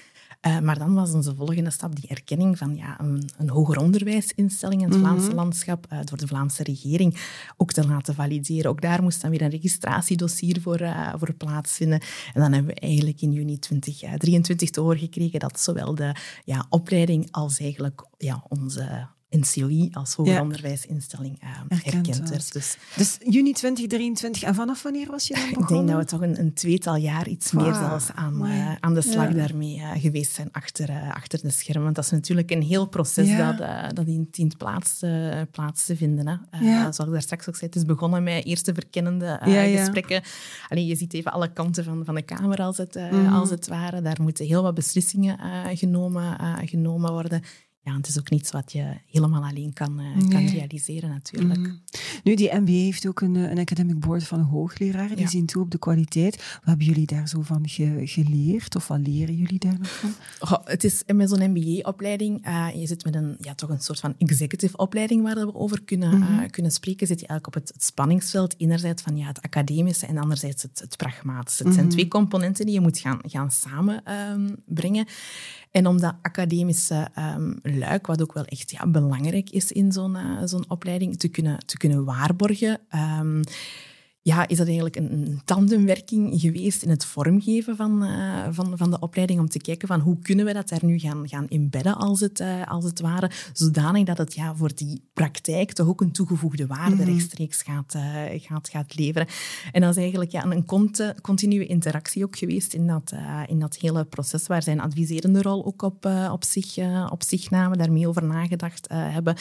Uh, 0.47 0.59
maar 0.59 0.79
dan 0.79 0.95
was 0.95 1.13
onze 1.13 1.35
volgende 1.35 1.71
stap 1.71 1.97
die 1.97 2.09
erkenning 2.09 2.59
van 2.59 2.77
ja, 2.77 3.01
een, 3.01 3.29
een 3.39 3.49
hoger 3.49 3.79
onderwijsinstelling 3.79 4.83
in 4.83 4.89
het 4.89 4.99
mhm. 4.99 5.07
Vlaamse 5.07 5.35
landschap 5.35 5.87
uh, 5.93 5.99
door 6.05 6.19
de 6.19 6.27
Vlaamse 6.27 6.63
regering 6.63 7.21
ook 7.57 7.73
te 7.73 7.87
laten 7.87 8.15
valideren. 8.15 8.71
Ook 8.71 8.81
daar 8.81 9.03
moest 9.03 9.21
dan 9.21 9.31
weer 9.31 9.43
een 9.43 9.51
registratiedossier 9.51 10.61
voor, 10.61 10.81
uh, 10.81 11.15
voor 11.17 11.33
plaatsvinden. 11.33 12.01
En 12.35 12.41
dan 12.41 12.53
hebben 12.53 12.75
we 12.75 12.81
eigenlijk 12.81 13.21
in 13.21 13.33
juni 13.33 13.59
2023 13.59 14.71
te 14.71 14.81
horen 14.81 14.99
gekregen 14.99 15.41
dat 15.41 15.61
zowel 15.61 15.95
de 15.95 16.15
ja, 16.45 16.67
opleiding 16.69 17.29
als 17.31 17.59
eigenlijk 17.59 18.07
ja, 18.19 18.45
onze 18.49 19.07
NCOI 19.37 19.88
als 19.93 20.14
hoger 20.14 20.41
onderwijsinstelling 20.41 21.43
uh, 21.43 21.95
erkend 21.95 22.29
werd. 22.29 22.53
Dus, 22.53 22.76
dus 22.97 23.19
juni 23.19 23.53
2023. 23.53 24.43
En 24.43 24.55
vanaf 24.55 24.83
wanneer 24.83 25.11
was 25.11 25.29
je 25.29 25.35
dan 25.35 25.49
begonnen? 25.49 25.71
Ik 25.71 25.76
denk 25.76 25.88
dat 25.88 25.99
we 25.99 26.17
toch 26.17 26.29
een, 26.29 26.38
een 26.38 26.55
tweetal 26.55 26.97
jaar, 26.97 27.29
iets 27.29 27.53
meer 27.53 27.75
zelfs, 27.75 28.11
aan, 28.14 28.47
uh, 28.47 28.75
aan 28.81 28.95
de 28.95 29.03
slag 29.03 29.29
daarmee 29.29 29.76
uh, 29.76 29.91
geweest 29.95 30.33
zijn 30.33 30.49
achter, 30.53 30.91
achter 31.12 31.41
de 31.43 31.50
schermen. 31.50 31.83
Want 31.83 31.95
dat 31.95 32.05
is 32.05 32.11
natuurlijk 32.11 32.50
een 32.50 32.62
heel 32.62 32.87
proces 32.87 33.37
dat, 33.37 33.59
dat 33.95 34.07
in, 34.07 34.29
in 34.33 34.53
plaats, 34.59 35.00
plaats 35.50 35.85
te 35.85 35.97
vinden. 35.97 36.26
Hè. 36.26 36.37
Zoals 36.93 36.99
ik 36.99 37.11
daar 37.11 37.23
straks 37.23 37.49
ook 37.49 37.57
zei, 37.57 37.67
het 37.67 37.76
is 37.76 37.85
begonnen 37.85 38.23
met 38.23 38.45
eerste 38.45 38.75
verkennende 38.75 39.38
gesprekken. 39.76 40.23
Alleen 40.69 40.87
je 40.87 40.97
ziet 40.97 41.14
even 41.14 41.33
alle 41.33 41.53
kanten 41.53 41.85
van, 41.85 42.05
van 42.05 42.14
de 42.14 42.23
kamer 42.23 42.59
als 42.59 42.76
het, 42.76 42.95
mm. 42.95 43.26
als 43.26 43.50
het 43.50 43.69
ware. 43.69 44.03
Daar 44.03 44.23
moeten 44.23 44.47
heel 44.47 44.62
wat 44.62 44.75
beslissingen 44.75 45.38
genomen, 45.76 46.38
genomen 46.67 47.12
worden 47.12 47.43
ja, 47.85 47.97
het 47.97 48.07
is 48.07 48.19
ook 48.19 48.31
niets 48.31 48.50
wat 48.50 48.73
je 48.73 48.85
helemaal 49.11 49.45
alleen 49.45 49.73
kan, 49.73 50.00
uh, 50.00 50.29
kan 50.29 50.47
realiseren 50.47 51.09
natuurlijk. 51.09 51.61
Mm. 51.61 51.81
Nu, 52.25 52.35
die 52.35 52.55
MBA 52.55 52.73
heeft 52.73 53.07
ook 53.07 53.21
een, 53.21 53.35
een 53.35 53.59
academic 53.59 54.00
board 54.00 54.25
van 54.25 54.41
hoogleraren. 54.41 55.17
Die 55.17 55.29
zien 55.29 55.47
toe 55.47 55.62
op 55.62 55.71
de 55.71 55.79
kwaliteit. 55.79 56.37
Wat 56.37 56.64
hebben 56.64 56.87
jullie 56.87 57.07
daar 57.07 57.29
zo 57.29 57.43
van 57.43 57.69
geleerd? 58.05 58.76
Of 58.76 58.88
wat 58.88 59.07
leren 59.07 59.35
jullie 59.35 59.59
daar 59.59 59.79
nog 59.79 59.88
van? 59.88 60.14
Oh, 60.41 60.53
het 60.64 60.85
is 60.85 61.03
met 61.07 61.29
zo'n 61.29 61.50
MBA-opleiding, 61.50 62.47
uh, 62.47 62.69
je 62.75 62.87
zit 62.87 63.05
met 63.05 63.14
een, 63.14 63.37
ja, 63.41 63.55
toch 63.55 63.71
een 63.71 63.81
soort 63.81 64.00
van 64.00 64.14
executive 64.19 64.76
opleiding 64.76 65.23
waar 65.23 65.35
we 65.35 65.55
over 65.55 65.83
kunnen, 65.83 66.19
mm 66.19 66.33
kunnen 66.50 66.73
spreken. 66.73 67.07
Zit 67.07 67.21
je 67.21 67.26
eigenlijk 67.26 67.57
op 67.57 67.62
het, 67.67 67.83
spanningsveld, 67.83 68.55
enerzijds 68.59 69.03
van 69.03 69.17
ja, 69.17 69.26
het 69.26 69.43
academische 69.43 70.07
en 70.07 70.19
anderzijds 70.19 70.62
het, 70.62 70.79
het 70.79 70.97
pragmatische. 70.97 71.64
Het 71.64 71.73
zijn 71.73 71.87
mhm. 71.87 71.95
twee 71.95 72.09
componenten 72.09 72.64
die 72.64 72.75
je 72.75 72.81
moet 72.81 72.99
gaan, 72.99 73.19
gaan 73.23 73.50
samenbrengen. 73.50 75.07
Ehm, 75.07 75.07
um, 75.07 75.12
en 75.75 75.87
om 75.87 76.00
dat 76.00 76.14
academische 76.23 77.09
um, 77.19 77.59
luik, 77.62 78.07
wat 78.07 78.23
ook 78.23 78.33
wel 78.33 78.45
echt 78.45 78.71
ja, 78.71 78.87
belangrijk 78.87 79.50
is 79.50 79.73
in 79.73 79.93
zo'n 79.93 80.14
uh, 80.14 80.40
zo'n 80.45 80.64
opleiding, 80.69 81.19
te 81.19 81.28
kunnen, 81.28 81.59
te 81.66 81.76
kunnen 81.76 82.04
waarborgen. 82.04 82.81
Um, 83.21 83.43
ja, 84.26 84.49
is 84.49 84.57
dat 84.57 84.66
eigenlijk 84.66 84.97
een, 84.97 85.12
een, 85.12 85.40
tandemwerking 85.45 86.40
geweest 86.40 86.83
in 86.83 86.90
het 86.90 87.04
vormgeven 87.04 87.76
van, 87.76 88.02
uh, 88.02 88.47
van, 88.50 88.73
van 88.76 88.90
de 88.90 88.99
opleiding, 88.99 89.40
om 89.40 89.49
te 89.49 89.59
kijken 89.59 89.88
van 89.88 90.00
hoe 90.00 90.19
kunnen 90.19 90.45
we 90.45 90.52
dat 90.52 90.69
daar 90.69 90.85
nu 90.85 90.99
gaan, 90.99 91.28
gaan 91.28 91.49
embedden 91.49 91.97
als 91.97 92.21
het, 92.21 92.40
uh, 92.40 92.66
als 92.66 92.85
het 92.85 93.00
ware, 93.00 93.31
zodanig 93.52 94.04
dat 94.04 94.19
het 94.19 94.35
ja, 94.35 94.54
voor 94.54 94.75
die 94.75 95.02
praktijk 95.12 95.73
toch 95.73 95.87
ook 95.87 96.00
een 96.00 96.12
toegevoegde 96.12 96.66
waarde 96.66 96.95
mm 96.95 97.02
rechtstreeks 97.02 97.62
gaat, 97.62 97.95
uh, 97.95 98.02
gaat, 98.37 98.69
gaat 98.69 98.97
leveren. 98.97 99.28
En 99.73 99.81
dat 99.81 99.90
is 99.90 100.02
eigenlijk 100.02 100.31
ja, 100.31 100.45
een 100.45 100.66
continue 101.23 101.66
interactie 101.66 102.25
ook 102.25 102.38
geweest 102.38 102.75
in 102.75 102.87
dat, 102.87 103.12
in 103.47 103.59
dat 103.59 103.76
hele 103.76 104.04
proces, 104.04 104.47
waar 104.47 104.62
zijn 104.62 104.81
adviserende 104.81 105.43
rol 105.43 105.66
ook 105.66 105.83
op, 105.83 106.09
op, 106.31 106.45
zich, 106.45 106.78
op 107.11 107.23
zich 107.23 107.50
namen, 107.50 107.78
daarmee 107.78 108.09
over 108.09 108.25
nagedacht 108.25 108.87
hebben. 108.88 109.37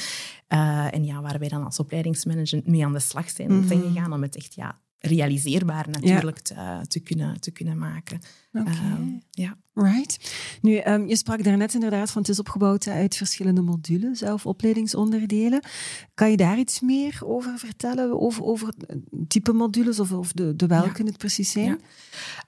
En 0.93 1.05
ja, 1.05 1.21
waar 1.21 1.39
wij 1.39 1.47
dan 1.47 1.63
als 1.65 1.79
opleidingsmanager 1.79 2.61
mee 2.65 2.85
aan 2.85 2.93
de 2.93 2.99
slag 2.99 3.29
zijn, 3.29 3.53
mm 3.53 3.67
zijn 3.67 3.81
gegaan 3.81 4.13
om 4.13 4.21
het 4.21 4.35
echt 4.35 4.53
ja, 4.53 4.79
realiseerbaar 4.99 5.89
natuurlijk 5.89 6.39
te, 6.39 6.81
te, 6.87 6.99
kunnen, 6.99 7.39
te 7.39 7.51
kunnen 7.51 7.77
maken. 7.77 8.19
Okay. 8.53 9.21
ja. 9.31 9.57
Right. 9.75 10.33
Nu, 10.61 10.81
um, 10.81 11.07
je 11.07 11.15
sprak 11.15 11.43
daarnet 11.43 11.73
inderdaad 11.73 12.11
van 12.11 12.21
het 12.21 12.31
is 12.31 12.39
opgebouwd 12.39 12.87
uit 12.87 13.15
verschillende 13.15 13.61
modules, 13.61 14.23
of 14.23 14.45
opleidingsonderdelen. 14.45 15.61
Kan 16.13 16.31
je 16.31 16.37
daar 16.37 16.57
iets 16.57 16.79
meer 16.79 17.19
over 17.25 17.57
vertellen? 17.57 18.21
Over, 18.21 18.43
over 18.43 18.73
type 19.27 19.53
modules 19.53 19.99
of, 19.99 20.11
of 20.11 20.31
de, 20.31 20.55
de 20.55 20.67
welke 20.67 21.03
het 21.03 21.17
precies 21.17 21.51
zijn? 21.51 21.79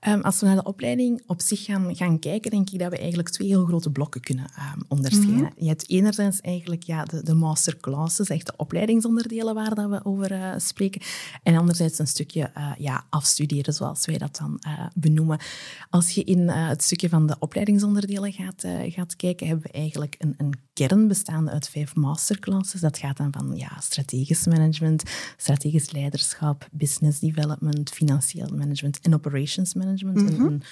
Ja. 0.01 0.13
Um, 0.13 0.21
als 0.21 0.39
we 0.39 0.45
naar 0.45 0.55
de 0.55 0.63
opleiding 0.63 1.23
op 1.27 1.41
zich 1.41 1.63
gaan, 1.63 1.95
gaan 1.95 2.19
kijken, 2.19 2.51
denk 2.51 2.69
ik 2.69 2.79
dat 2.79 2.89
we 2.89 2.97
eigenlijk 2.97 3.29
twee 3.29 3.47
heel 3.47 3.65
grote 3.65 3.91
blokken 3.91 4.21
kunnen 4.21 4.45
um, 4.45 4.83
onderscheiden. 4.87 5.35
Mm 5.35 5.53
Je 5.55 5.67
hebt 5.67 5.89
enerzijds 5.89 6.41
eigenlijk 6.41 6.83
ja, 6.83 7.03
de, 7.03 7.23
de 7.23 7.33
masterclasses, 7.33 8.29
echt 8.29 8.45
de 8.45 8.53
opleidingsonderdelen 8.57 9.53
waar 9.53 9.75
dat 9.75 9.89
we 9.89 10.05
over 10.05 10.31
uh, 10.31 10.53
spreken. 10.57 11.01
En 11.43 11.57
anderzijds 11.57 11.99
een 11.99 12.07
stukje 12.07 12.51
uh, 12.57 12.71
ja, 12.77 13.05
afstuderen, 13.09 13.73
zoals 13.73 14.05
wij 14.05 14.17
dat 14.17 14.37
dan 14.37 14.61
uh, 14.67 14.85
benoemen. 14.93 15.39
Als 15.95 16.11
je 16.11 16.23
in 16.23 16.49
het 16.49 16.83
stukje 16.83 17.09
van 17.09 17.27
de 17.27 17.35
opleidingsonderdelen 17.39 18.33
gaat, 18.33 18.63
uh, 18.63 18.93
gaat 18.93 19.15
kijken, 19.15 19.47
hebben 19.47 19.65
we 19.65 19.77
eigenlijk 19.77 20.15
een, 20.17 20.33
een 20.37 20.53
kern 20.73 21.07
bestaande 21.07 21.51
uit 21.51 21.69
vijf 21.69 21.95
masterclasses. 21.95 22.81
Dat 22.81 22.97
gaat 22.97 23.17
dan 23.17 23.31
van 23.31 23.55
ja, 23.55 23.79
strategisch 23.79 24.45
management, 24.45 25.03
strategisch 25.37 25.91
leiderschap, 25.91 26.67
business 26.71 27.19
development, 27.19 27.89
financieel 27.89 28.47
management 28.47 28.99
en 28.99 29.13
operations 29.13 29.73
management. 29.73 30.21
Mm 30.21 30.37
-hmm 30.37 30.45
een 30.45 30.63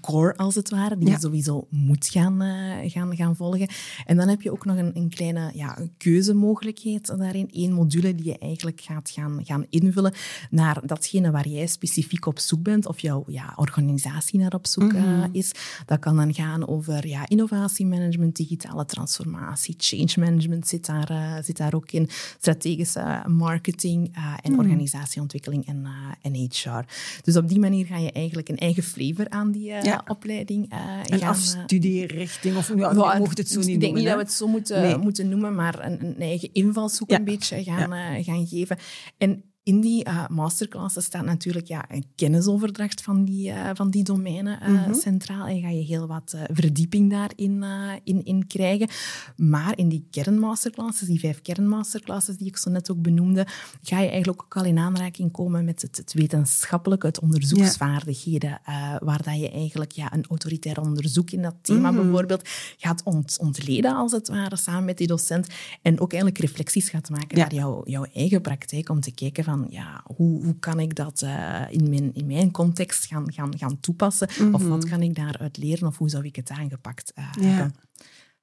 core 0.00 0.36
als 0.36 0.54
het 0.54 0.70
ware, 0.70 0.98
die 0.98 1.10
je 1.10 1.16
sowieso 1.20 1.66
moet 1.70 2.08
gaan, 2.08 2.42
uh, 2.42 2.90
gaan, 2.90 3.16
gaan 3.16 3.36
volgen. 3.36 3.68
En 4.06 4.16
dan 4.16 4.28
heb 4.28 4.42
je 4.42 4.52
ook 4.52 4.64
nog 4.64 4.76
een, 4.76 4.96
een 4.96 5.08
kleine 5.08 5.50
ja, 5.54 5.78
keuzemogelijkheid 5.96 7.06
daarin. 7.18 7.48
Eén 7.50 7.72
module 7.72 8.14
die 8.14 8.24
je 8.24 8.38
eigenlijk 8.38 8.80
gaat 8.80 9.10
gaan, 9.10 9.40
gaan 9.44 9.66
invullen 9.70 10.12
naar 10.50 10.86
datgene 10.86 11.30
waar 11.30 11.48
jij 11.48 11.66
specifiek 11.66 12.26
op 12.26 12.38
zoek 12.38 12.62
bent, 12.62 12.86
of 12.86 13.00
jouw 13.00 13.24
ja, 13.26 13.52
organisatie 13.56 14.38
naar 14.38 14.54
op 14.54 14.66
zoek 14.66 14.92
uh, 14.92 15.24
is. 15.32 15.52
Dat 15.86 15.98
kan 15.98 16.16
dan 16.16 16.34
gaan 16.34 16.68
over 16.68 17.06
ja, 17.06 17.28
innovatiemanagement, 17.28 18.36
digitale 18.36 18.84
transformatie, 18.84 19.74
change 19.78 20.12
management 20.16 20.68
zit 20.68 20.86
daar, 20.86 21.10
uh, 21.10 21.36
zit 21.42 21.56
daar 21.56 21.74
ook 21.74 21.90
in, 21.90 22.08
strategische 22.38 23.22
marketing 23.26 24.16
en 24.42 24.52
mm. 24.52 24.58
organisatieontwikkeling 24.58 25.66
en, 25.66 25.86
en 26.22 26.34
HR. 26.34 26.84
Dus 27.22 27.36
op 27.36 27.48
die 27.48 27.58
manier 27.58 27.86
ga 27.86 27.98
je 27.98 28.12
eigenlijk 28.12 28.48
een 28.48 28.58
eigen 28.58 28.82
flavor 28.82 29.28
aan 29.28 29.52
die 29.52 29.63
ja. 29.64 30.04
opleiding 30.06 30.72
uh, 30.72 31.00
een 31.04 31.18
gaan... 31.18 31.28
afstudeerrichting, 31.28 32.56
of 32.56 32.72
ja, 32.76 33.18
mocht 33.18 33.38
het 33.38 33.48
zo 33.48 33.60
niet 33.60 33.68
Ik 33.68 33.80
denk 33.80 33.94
niet 33.94 34.04
dat 34.04 34.14
we 34.14 34.20
het 34.20 34.32
zo 34.32 34.46
moeten, 34.46 35.00
moeten 35.00 35.28
noemen, 35.28 35.54
maar 35.54 35.84
een, 35.84 36.04
een 36.04 36.20
eigen 36.20 36.52
invalshoek 36.52 37.10
een 37.10 37.24
beetje 37.24 37.64
gaan, 37.64 38.24
gaan 38.24 38.46
geven. 38.46 38.78
En 39.18 39.53
in 39.64 39.80
die 39.80 40.08
uh, 40.08 40.28
masterclasses 40.28 41.04
staat 41.04 41.24
natuurlijk 41.24 41.66
ja, 41.66 41.84
een 41.88 42.04
kennisoverdracht 42.14 43.02
van 43.02 43.24
die, 43.24 43.50
uh, 43.50 43.70
van 43.74 43.90
die 43.90 44.02
domeinen 44.02 44.58
uh, 44.62 44.68
mm 44.68 44.76
-hmm. 44.76 44.94
centraal. 44.94 45.46
En 45.46 45.60
ga 45.60 45.68
je 45.68 45.82
heel 45.82 46.06
wat 46.06 46.36
verdieping 46.52 47.10
daarin 47.10 47.64
in, 48.04 48.24
in 48.24 48.46
krijgen. 48.46 48.88
Maar 49.36 49.78
in 49.78 49.88
die 49.88 50.06
kernmasterclasses, 50.10 51.08
die 51.08 51.18
vijf 51.18 51.42
kernmasterclasses 51.42 52.36
die 52.36 52.46
ik 52.46 52.56
zo 52.56 52.70
net 52.70 52.90
ook 52.90 53.02
benoemde, 53.02 53.46
ga 53.82 54.00
je 54.00 54.08
eigenlijk 54.08 54.42
ook 54.42 54.56
al 54.56 54.64
in 54.64 54.78
aanraking 54.78 55.32
komen 55.32 55.64
met 55.64 55.82
het, 55.82 55.96
het 55.96 56.12
wetenschappelijke, 56.12 57.06
het 57.06 57.20
onderzoeksvaardigheden, 57.20 58.60
ja. 58.66 59.00
waar 59.04 59.22
dat 59.22 59.40
je 59.40 59.50
eigenlijk 59.50 59.92
ja, 59.92 60.12
een 60.12 60.24
autoritair 60.28 60.80
onderzoek 60.80 61.30
in 61.30 61.42
dat 61.42 61.54
thema 61.60 61.90
mm 61.90 61.96
-hmm. 61.96 62.04
bijvoorbeeld 62.04 62.48
gaat 62.76 63.02
ont, 63.04 63.36
ontleden, 63.40 63.96
als 63.96 64.12
het 64.12 64.28
ware, 64.28 64.56
samen 64.56 64.84
met 64.84 64.98
die 64.98 65.06
docent. 65.06 65.46
En 65.82 66.00
ook 66.00 66.12
eigenlijk 66.12 66.42
reflecties 66.42 66.88
gaat 66.88 67.10
maken 67.10 67.36
ja. 67.36 67.42
naar 67.42 67.54
jouw, 67.54 67.82
jouw 67.84 68.06
eigen 68.14 68.40
praktijk, 68.40 68.88
om 68.88 69.00
te 69.00 69.12
kijken 69.12 69.44
van 69.44 69.53
ja, 69.68 70.04
hoe, 70.16 70.44
hoe 70.44 70.58
kan 70.58 70.80
ik 70.80 70.94
dat 70.94 71.22
uh, 71.22 71.62
in, 71.70 71.88
mijn, 71.88 72.14
in 72.14 72.26
mijn 72.26 72.50
context 72.50 73.06
gaan, 73.06 73.32
gaan, 73.32 73.58
gaan 73.58 73.80
toepassen? 73.80 74.28
Mm 74.30 74.44
-hmm. 74.44 74.54
Of 74.54 74.66
wat 74.66 74.84
kan 74.84 75.02
ik 75.02 75.14
daaruit 75.14 75.56
leren? 75.56 75.88
Of 75.88 75.98
hoe 75.98 76.10
zou 76.10 76.24
ik 76.24 76.36
het 76.36 76.50
aangepakt 76.50 77.12
uh, 77.18 77.30
ja. 77.40 77.48
hebben? 77.48 77.74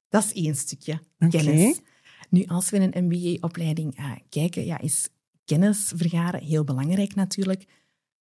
Dat 0.08 0.24
is 0.24 0.32
één 0.32 0.56
stukje 0.56 1.00
kennis. 1.30 1.80
Nu, 2.28 2.44
als 2.46 2.70
we 2.70 2.76
in 2.76 2.90
een 2.92 3.04
MBA-opleiding 3.04 3.98
uh, 3.98 4.10
kijken, 4.28 4.64
ja, 4.64 4.80
is 4.80 5.08
kennis 5.44 5.92
vergaren 5.94 6.42
heel 6.42 6.64
belangrijk 6.64 7.14
natuurlijk. 7.14 7.64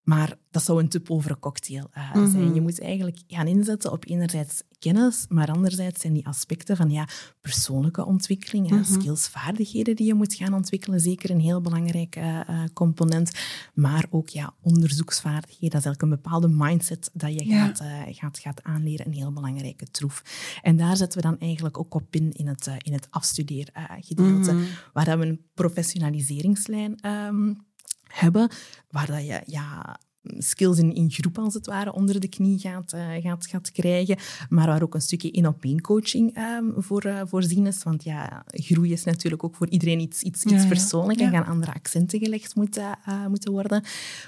Maar 0.04 0.38
dat 0.52 0.64
zou 0.64 0.80
een 0.80 0.90
te 0.90 1.00
povere 1.00 1.40
cocktail 1.40 1.90
uh, 1.98 2.16
mm 2.16 2.22
-hmm. 2.22 2.32
zijn. 2.32 2.54
Je 2.54 2.62
moet 2.62 2.82
eigenlijk 2.82 3.24
gaan 3.28 3.48
inzetten 3.48 3.92
op 3.92 4.06
enerzijds 4.08 4.64
kennis, 4.80 5.26
maar 5.30 5.52
anderzijds 5.52 6.02
zijn 6.02 6.14
die 6.14 6.28
aspecten 6.28 6.76
van 6.76 6.90
ja, 6.90 7.08
persoonlijke 7.42 8.06
ontwikkeling, 8.06 8.70
mm 8.70 8.76
-hmm. 8.76 9.02
skills, 9.02 9.28
vaardigheden 9.28 9.96
die 9.96 10.06
je 10.06 10.14
moet 10.14 10.34
gaan 10.34 10.54
ontwikkelen, 10.54 11.00
zeker 11.00 11.30
een 11.30 11.40
heel 11.40 11.62
belangrijk 11.62 12.16
uh, 12.16 12.40
component. 12.74 13.32
Maar 13.74 14.06
ook 14.10 14.30
ja, 14.30 14.54
onderzoeksvaardigheden, 14.62 15.70
dat 15.70 15.80
is 15.80 15.86
eigenlijk 15.86 16.02
een 16.02 16.22
bepaalde 16.22 16.48
mindset 16.48 17.10
dat 17.14 17.34
je 17.34 17.48
ja. 17.48 17.66
gaat, 17.66 17.82
uh, 17.82 18.02
gaat, 18.10 18.40
gaat 18.40 18.64
aanleren, 18.64 19.06
een 19.06 19.14
heel 19.14 19.34
belangrijke 19.34 19.92
troef. 19.92 20.24
En 20.62 20.78
daar 20.78 20.98
zetten 20.98 21.22
we 21.22 21.28
dan 21.28 21.40
eigenlijk 21.40 21.80
ook 21.80 21.94
op 21.94 22.16
in, 22.16 22.32
in 22.32 22.48
het, 22.48 22.72
in 22.78 22.94
het 22.94 23.08
afstudeergedeelte, 23.10 24.52
mm 24.52 24.60
-hmm. 24.60 24.68
waar 24.94 25.20
we 25.20 25.26
een 25.26 25.46
professionaliseringslijn 25.54 27.08
um, 27.08 27.70
hebben, 28.12 28.50
waar 28.90 29.08
dat 29.08 29.26
je 29.26 29.42
ja, 29.46 30.00
skills 30.24 30.78
in, 30.78 30.94
in 30.94 31.12
groep 31.12 31.38
als 31.38 31.54
het 31.54 31.66
ware 31.66 31.94
onder 31.94 32.20
de 32.20 32.28
knie 32.28 32.60
gaat, 32.60 32.94
uh, 32.94 33.16
gaat, 33.20 33.48
gaat 33.48 33.72
krijgen, 33.72 34.18
maar 34.50 34.68
waar 34.68 34.84
ook 34.84 34.94
een 34.94 35.02
stukje 35.02 35.32
in-op-één 35.32 35.82
coaching 35.82 36.38
um, 36.38 36.74
voor 36.78 37.06
uh, 37.06 37.22
voorzien 37.26 37.68
is. 37.68 37.84
Want 37.84 38.04
ja, 38.04 38.44
groei 38.48 38.92
is 38.92 39.04
natuurlijk 39.04 39.44
ook 39.44 39.56
voor 39.56 39.70
iedereen 39.70 40.00
iets, 40.00 40.22
iets, 40.22 40.44
iets 40.44 40.68
persoonlijk 40.68 41.20
ja. 41.20 41.26
en 41.26 41.32
gaan 41.32 41.46
andere 41.46 41.74
accenten 41.74 42.20
gelegd 42.20 42.56
moeten, 42.56 42.98
uh, 43.10 43.28
moeten 43.28 43.52
worden. 43.52 43.84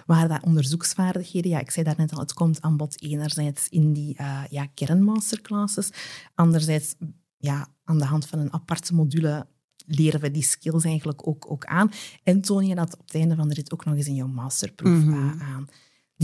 Waar 0.06 0.28
dat 0.28 0.44
onderzoeksvaardigheden, 0.44 1.52
ja, 1.52 1.60
ik 1.60 1.72
zei 1.72 1.86
daarnet 1.86 2.14
al, 2.14 2.20
het 2.20 2.34
komt 2.34 2.62
aan 2.62 2.78
bod 2.78 3.02
enerzijds 3.02 3.70
in 3.70 3.94
die 3.94 4.16
ja, 4.50 4.66
kernmasterclasses, 4.74 5.90
anderzijds 6.36 6.96
ja, 7.38 7.68
aan 7.84 7.98
de 7.98 8.06
hand 8.06 8.28
van 8.28 8.40
een 8.40 8.54
aparte 8.54 8.94
module 8.94 9.48
leren 9.86 10.20
we 10.20 10.32
die 10.32 10.44
skills 10.44 10.84
eigenlijk 10.84 11.28
ook, 11.28 11.52
ook 11.52 11.66
aan. 11.66 11.92
En 12.24 12.42
toon 12.42 12.66
je 12.66 12.76
dat 12.76 12.94
op 12.94 13.06
het 13.06 13.16
einde 13.16 13.36
van 13.36 13.48
de 13.48 13.54
rit 13.54 13.74
ook 13.74 13.86
nog 13.86 13.96
eens 13.96 14.08
in 14.08 14.16
jouw 14.16 14.28
masterproef 14.28 15.04
mm 15.04 15.12
-hmm. 15.14 15.42
aan. 15.42 15.70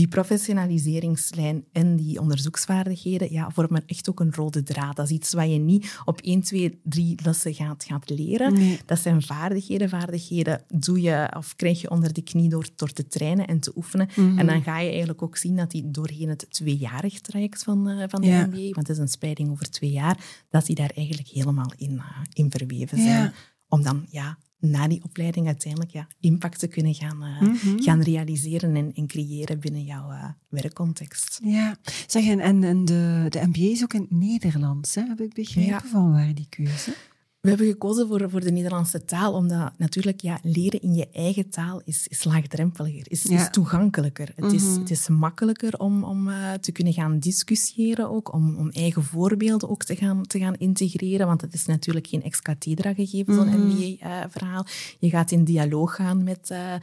Die 0.00 0.08
professionaliseringslijn 0.08 1.64
en 1.72 1.96
die 1.96 2.20
onderzoeksvaardigheden 2.20 3.32
ja, 3.32 3.50
vormen 3.50 3.82
echt 3.86 4.08
ook 4.10 4.20
een 4.20 4.34
rode 4.34 4.62
draad. 4.62 4.96
Dat 4.96 5.06
is 5.06 5.12
iets 5.12 5.32
wat 5.32 5.50
je 5.50 5.58
niet 5.58 6.00
op 6.04 6.20
1, 6.20 6.40
2, 6.40 6.80
3 6.84 7.18
lessen 7.24 7.54
gaat, 7.54 7.84
gaat 7.84 8.10
leren. 8.10 8.52
Nee. 8.52 8.80
Dat 8.86 8.98
zijn 8.98 9.22
vaardigheden. 9.22 9.88
Vaardigheden 9.88 10.62
doe 10.68 11.00
je 11.00 11.34
of 11.36 11.56
krijg 11.56 11.80
je 11.80 11.90
onder 11.90 12.12
de 12.12 12.22
knie 12.22 12.48
door, 12.48 12.68
door 12.76 12.92
te 12.92 13.06
trainen 13.06 13.46
en 13.46 13.60
te 13.60 13.72
oefenen. 13.76 14.08
Mm 14.14 14.28
-hmm. 14.28 14.38
En 14.38 14.46
dan 14.46 14.62
ga 14.62 14.78
je 14.78 14.88
eigenlijk 14.88 15.22
ook 15.22 15.36
zien 15.36 15.56
dat 15.56 15.70
die 15.70 15.90
doorheen 15.90 16.28
het 16.28 16.46
tweejarig 16.50 17.20
traject 17.20 17.62
van, 17.62 17.88
uh, 17.88 18.04
van 18.08 18.20
de 18.20 18.26
ja. 18.26 18.46
MBA, 18.46 18.70
want 18.70 18.88
het 18.88 18.88
is 18.88 18.98
een 18.98 19.08
spreiding 19.08 19.50
over 19.50 19.70
twee 19.70 19.90
jaar, 19.90 20.18
dat 20.50 20.66
die 20.66 20.76
daar 20.76 20.92
eigenlijk 20.94 21.28
helemaal 21.28 21.72
in, 21.76 21.92
uh, 21.92 22.04
in 22.32 22.50
verweven 22.50 22.98
zijn. 22.98 23.08
Ja 23.08 23.32
om 23.70 23.82
dan 23.82 24.06
ja, 24.08 24.38
na 24.60 24.88
die 24.88 25.04
opleiding 25.04 25.46
uiteindelijk 25.46 25.90
ja, 25.92 26.06
impact 26.20 26.58
te 26.58 26.66
kunnen 26.66 26.94
gaan, 26.94 27.22
uh, 27.22 27.40
mm 27.40 27.56
-hmm. 27.60 27.82
gaan 27.82 28.02
realiseren 28.02 28.76
en, 28.76 28.92
en, 28.94 29.06
creëren 29.06 29.60
binnen 29.60 29.84
jouw 29.84 30.10
uh, 30.10 30.24
werkcontext. 30.48 31.40
Ja, 31.44 31.76
zeg, 32.06 32.26
en, 32.26 32.40
en 32.40 32.84
de, 32.84 33.26
de 33.28 33.46
MBA 33.46 33.70
is 33.70 33.82
ook 33.82 33.94
in 33.94 34.00
het 34.00 34.10
Nederlands, 34.10 34.94
hè? 34.94 35.02
heb 35.02 35.20
ik 35.20 35.34
begrepen, 35.34 35.70
ja. 35.70 35.82
van 35.84 36.12
waar 36.12 36.34
die 36.34 36.46
keuze? 36.48 36.94
We 37.40 37.48
hebben 37.48 37.66
gekozen 37.66 38.08
voor, 38.08 38.30
voor 38.30 38.40
de 38.40 38.50
Nederlandse 38.50 39.04
taal, 39.04 39.32
omdat 39.32 39.72
natuurlijk 39.76 40.20
ja, 40.20 40.38
leren 40.42 40.82
in 40.82 40.94
je 40.94 41.08
eigen 41.12 41.50
taal 41.50 41.80
is, 41.84 42.06
is 42.08 42.24
laagdrempeliger, 42.24 43.04
is, 43.08 43.22
ja. 43.22 43.40
is 43.40 43.48
toegankelijker. 43.50 44.26
Het, 44.26 44.38
mm 44.38 44.46
-hmm. 44.46 44.56
is, 44.56 44.62
Mhm. 44.62 44.78
het 44.80 44.90
is 44.90 45.08
makkelijker 45.08 45.78
om, 45.78 46.04
om 46.04 46.28
uh, 46.28 46.52
te 46.52 46.72
kunnen 46.72 46.92
gaan 46.92 47.18
discussiëren, 47.18 48.10
ook, 48.10 48.32
om, 48.32 48.56
om 48.56 48.70
eigen 48.70 49.02
voorbeelden 49.02 49.68
ook 49.68 49.84
te 49.84 49.96
gaan, 49.96 50.26
te 50.26 50.38
gaan 50.38 50.54
integreren, 50.54 51.26
want 51.26 51.40
het 51.40 51.54
is 51.54 51.66
natuurlijk 51.66 52.06
geen 52.06 52.22
ex 52.22 52.42
cathedra 52.42 52.94
gegeven, 52.94 53.34
zo'n 53.34 53.48
Mhm. 53.48 53.66
MBA-verhaal. 53.66 54.66
je 54.98 55.08
gaat 55.10 55.30
in 55.30 55.44
dialoog 55.44 55.94
gaan 55.94 56.24
met, 56.24 56.48
uh, 56.52 56.74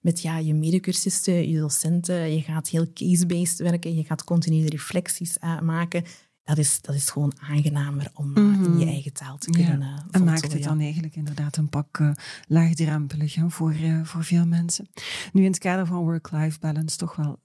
met 0.00 0.20
ja, 0.22 0.38
je 0.38 0.54
medecursisten, 0.54 1.48
je 1.50 1.58
docenten, 1.58 2.34
je 2.34 2.40
gaat 2.40 2.68
heel 2.68 2.86
case-based 2.94 3.58
werken, 3.58 3.96
je 3.96 4.04
gaat 4.04 4.24
continue 4.24 4.68
reflecties 4.68 5.36
uh, 5.44 5.60
maken 5.60 6.04
dat 6.44 6.58
is, 6.58 6.80
dat 6.80 6.94
is 6.94 7.10
gewoon 7.10 7.32
aangenamer 7.40 8.10
om 8.14 8.28
mm 8.28 8.34
-hmm. 8.34 8.64
in 8.64 8.78
je 8.78 8.86
eigen 8.86 9.12
taal 9.12 9.38
te 9.38 9.50
kunnen 9.50 9.80
ja. 9.80 9.86
uh, 9.86 10.04
En 10.10 10.24
maakt 10.24 10.52
het 10.52 10.62
dan 10.62 10.80
eigenlijk 10.80 11.16
inderdaad 11.16 11.56
een 11.56 11.68
pak 11.68 11.98
uh, 11.98 12.10
laagdrempelig 12.48 13.34
hè, 13.34 13.50
voor, 13.50 13.74
uh, 13.74 14.04
voor 14.04 14.24
veel 14.24 14.46
mensen. 14.46 14.88
Nu 15.32 15.42
in 15.42 15.50
het 15.50 15.58
kader 15.58 15.86
van 15.86 15.98
work-life 15.98 16.58
balance 16.58 16.96
toch 16.96 17.16
wel 17.16 17.40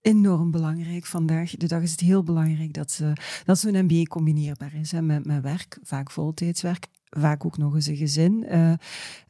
enorm 0.00 0.50
belangrijk 0.50 1.06
vandaag. 1.06 1.50
De 1.50 1.66
dag 1.66 1.82
is 1.82 1.90
het 1.90 2.00
heel 2.00 2.22
belangrijk 2.22 2.72
dat, 2.72 2.90
ze, 2.90 3.12
dat 3.44 3.58
zo'n 3.58 3.84
MBA 3.84 4.02
combineerbaar 4.02 4.74
is 4.74 4.92
hè, 4.92 5.02
met, 5.02 5.24
met 5.24 5.42
werk, 5.42 5.78
vaak 5.82 6.10
voltijdswerk. 6.10 6.86
Vaak 7.04 7.44
ook 7.44 7.56
nog 7.56 7.74
eens 7.74 7.86
een 7.86 7.96
gezin. 7.96 8.46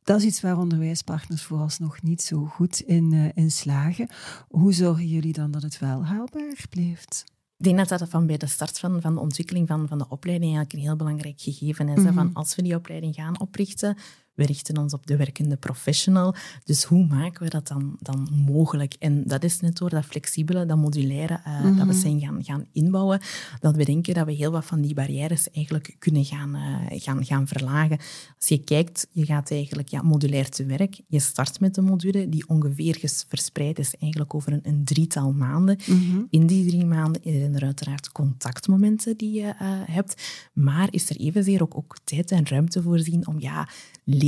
dat 0.02 0.18
is 0.20 0.26
iets 0.26 0.40
waar 0.40 0.58
onderwijspartners 0.58 1.42
vooralsnog 1.42 2.02
niet 2.02 2.22
zo 2.22 2.44
goed 2.44 2.80
in, 2.80 3.32
in 3.34 3.50
slagen. 3.50 4.08
Hoe 4.48 4.72
zorgen 4.72 5.06
jullie 5.06 5.32
dan 5.32 5.50
dat 5.50 5.62
het 5.62 5.78
wel 5.78 6.04
haalbaar 6.04 6.66
blijft? 6.70 7.24
Ik 7.60 7.66
denk 7.66 7.78
dat 7.78 7.98
dat 7.98 8.08
van 8.08 8.26
bij 8.26 8.36
de 8.36 8.46
start 8.46 8.78
van, 8.78 9.00
van 9.00 9.14
de 9.14 9.20
ontwikkeling 9.20 9.68
van, 9.68 9.88
van 9.88 9.98
de 9.98 10.08
opleiding 10.08 10.54
eigenlijk 10.54 10.72
een 10.72 10.88
heel 10.88 10.96
belangrijk 10.96 11.40
gegeven 11.40 11.88
is. 11.88 11.98
Mm 11.98 12.04
-hmm. 12.04 12.14
Van 12.14 12.30
als 12.32 12.54
we 12.54 12.62
die 12.62 12.74
opleiding 12.74 13.14
gaan 13.14 13.40
oprichten, 13.40 13.96
we 14.40 14.46
richten 14.46 14.78
ons 14.78 14.92
op 14.92 15.06
de 15.06 15.16
werkende 15.16 15.56
professional. 15.56 16.34
Dus 16.64 16.84
hoe 16.84 17.06
maken 17.06 17.42
we 17.42 17.50
dat 17.50 17.68
dan, 17.68 17.96
dan 17.98 18.28
mogelijk? 18.46 18.94
En 18.98 19.24
dat 19.26 19.44
is 19.44 19.60
net 19.60 19.76
door 19.76 19.90
dat 19.90 20.04
flexibele, 20.04 20.66
dat 20.66 20.76
modulaire, 20.76 21.40
uh, 21.46 21.60
mm 21.60 21.66
-hmm. 21.66 21.76
dat 21.76 21.86
we 21.86 21.92
zijn 21.92 22.20
gaan, 22.20 22.44
gaan 22.44 22.66
inbouwen, 22.72 23.20
dat 23.60 23.76
we 23.76 23.84
denken 23.84 24.14
dat 24.14 24.26
we 24.26 24.32
heel 24.32 24.50
wat 24.50 24.64
van 24.64 24.80
die 24.80 24.94
barrières 24.94 25.50
eigenlijk 25.50 25.96
kunnen 25.98 26.24
gaan, 26.24 26.56
uh, 26.56 27.00
gaan, 27.00 27.24
gaan 27.24 27.46
verlagen. 27.46 27.98
Als 28.38 28.48
je 28.48 28.58
kijkt, 28.58 29.06
je 29.12 29.24
gaat 29.24 29.50
eigenlijk 29.50 29.88
ja, 29.88 30.02
modulair 30.02 30.48
te 30.48 30.64
werk. 30.64 31.00
Je 31.06 31.20
start 31.20 31.60
met 31.60 31.76
een 31.76 31.84
module 31.84 32.28
die 32.28 32.48
ongeveer 32.48 32.98
verspreid 33.28 33.78
is 33.78 33.96
eigenlijk 33.96 34.34
over 34.34 34.52
een, 34.52 34.60
een 34.62 34.84
drietal 34.84 35.32
maanden. 35.32 35.78
Mm 35.86 36.10
-hmm. 36.10 36.26
In 36.30 36.46
die 36.46 36.66
drie 36.66 36.86
maanden 36.86 37.22
zijn 37.24 37.54
er 37.54 37.64
uiteraard 37.64 38.12
contactmomenten 38.12 39.16
die 39.16 39.32
je 39.32 39.46
uh, 39.46 39.52
hebt, 39.84 40.22
maar 40.52 40.88
is 40.90 41.10
er 41.10 41.16
evenzeer 41.16 41.62
ook, 41.62 41.76
ook 41.76 41.96
tijd 42.04 42.30
en 42.30 42.46
ruimte 42.46 42.82
voorzien 42.82 43.26
om 43.26 43.40
ja, 43.40 43.68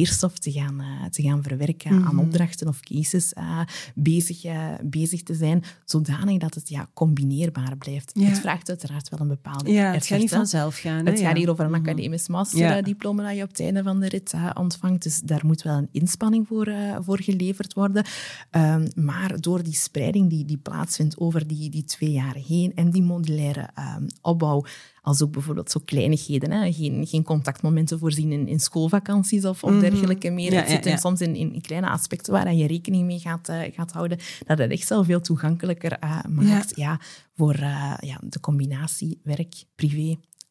leerstof 0.02 0.38
te 0.38 0.52
gaan, 0.52 0.80
uh, 0.80 1.04
te 1.10 1.22
gaan 1.22 1.42
verwerken, 1.42 1.92
mm 1.92 1.98
-hmm. 1.98 2.06
aan 2.06 2.18
opdrachten 2.18 2.68
of 2.68 2.80
cases 2.80 3.32
uh, 3.38 3.60
bezig, 3.94 4.44
uh, 4.44 4.68
bezig 4.82 5.22
te 5.22 5.34
zijn, 5.34 5.62
zodanig 5.84 6.38
dat 6.38 6.54
het 6.54 6.68
ja, 6.68 6.88
combineerbaar 6.94 7.76
blijft. 7.76 8.10
Ja. 8.14 8.26
Het 8.26 8.38
vraagt 8.38 8.68
uiteraard 8.68 9.08
wel 9.08 9.20
een 9.20 9.28
bepaalde 9.28 9.72
ja, 9.72 9.78
effort, 9.78 9.94
Het 9.94 10.06
gaat 10.06 10.18
niet 10.18 10.30
vanzelf 10.30 10.78
gaan. 10.78 11.06
Het 11.06 11.18
hè? 11.18 11.24
gaat 11.24 11.36
hier 11.36 11.50
over 11.50 11.64
een 11.64 11.74
academisch 11.74 12.28
masterdiploma 12.28 13.22
dat 13.22 13.36
je 13.36 13.42
op 13.42 13.48
het 13.48 13.60
einde 13.60 13.82
van 13.82 14.00
de 14.00 14.08
rit 14.08 14.32
ontvangt, 14.54 15.02
dus 15.02 15.20
daar 15.20 15.46
moet 15.46 15.62
wel 15.62 15.76
een 15.76 15.88
inspanning 15.92 16.46
voor, 16.46 16.72
voor 17.00 17.22
geleverd 17.22 17.72
worden. 17.72 18.04
Um, 18.50 18.88
maar 18.94 19.40
door 19.40 19.62
die 19.62 19.74
spreiding 19.74 20.30
die, 20.30 20.44
die 20.44 20.56
plaatsvindt 20.56 21.18
over 21.18 21.46
die, 21.46 21.70
die 21.70 21.84
twee 21.84 22.10
jaar 22.10 22.34
heen 22.34 22.72
en 22.74 22.90
die 22.90 23.02
modulaire 23.02 23.70
um, 23.78 24.06
opbouw, 24.20 24.64
als 25.02 25.22
ook 25.22 25.32
bijvoorbeeld 25.32 25.70
zo 25.70 25.80
kleinigheden. 25.84 26.50
Hè? 26.50 26.72
Geen, 26.72 27.06
geen 27.06 27.22
contactmomenten 27.22 27.98
voorzien 27.98 28.32
in, 28.32 28.48
in 28.48 28.60
schoolvakanties 28.60 29.44
of, 29.44 29.64
of 29.64 29.80
dergelijke 29.80 30.30
meer. 30.30 30.52
Ja, 30.52 30.60
het 30.60 30.70
zit 30.70 30.84
ja, 30.84 30.90
ja. 30.90 30.96
soms 30.96 31.20
in, 31.20 31.36
in, 31.36 31.60
kleine 31.60 31.88
aspecten 31.88 32.32
waar 32.32 32.54
je 32.54 32.66
rekening 32.66 33.06
mee 33.06 33.18
gaat, 33.18 33.48
uh, 33.48 33.60
gaat 33.72 33.92
houden. 33.92 34.18
Dat 34.46 34.58
het 34.58 34.70
echt 34.70 34.88
wel 34.88 35.04
veel 35.04 35.20
toegankelijker 35.20 35.96
uh, 36.04 36.24
maakt 36.28 36.76
ja. 36.76 37.00
voor 37.36 37.54
uh, 37.54 37.94
ja, 38.00 38.20
de 38.20 38.40
combinatie 38.40 39.20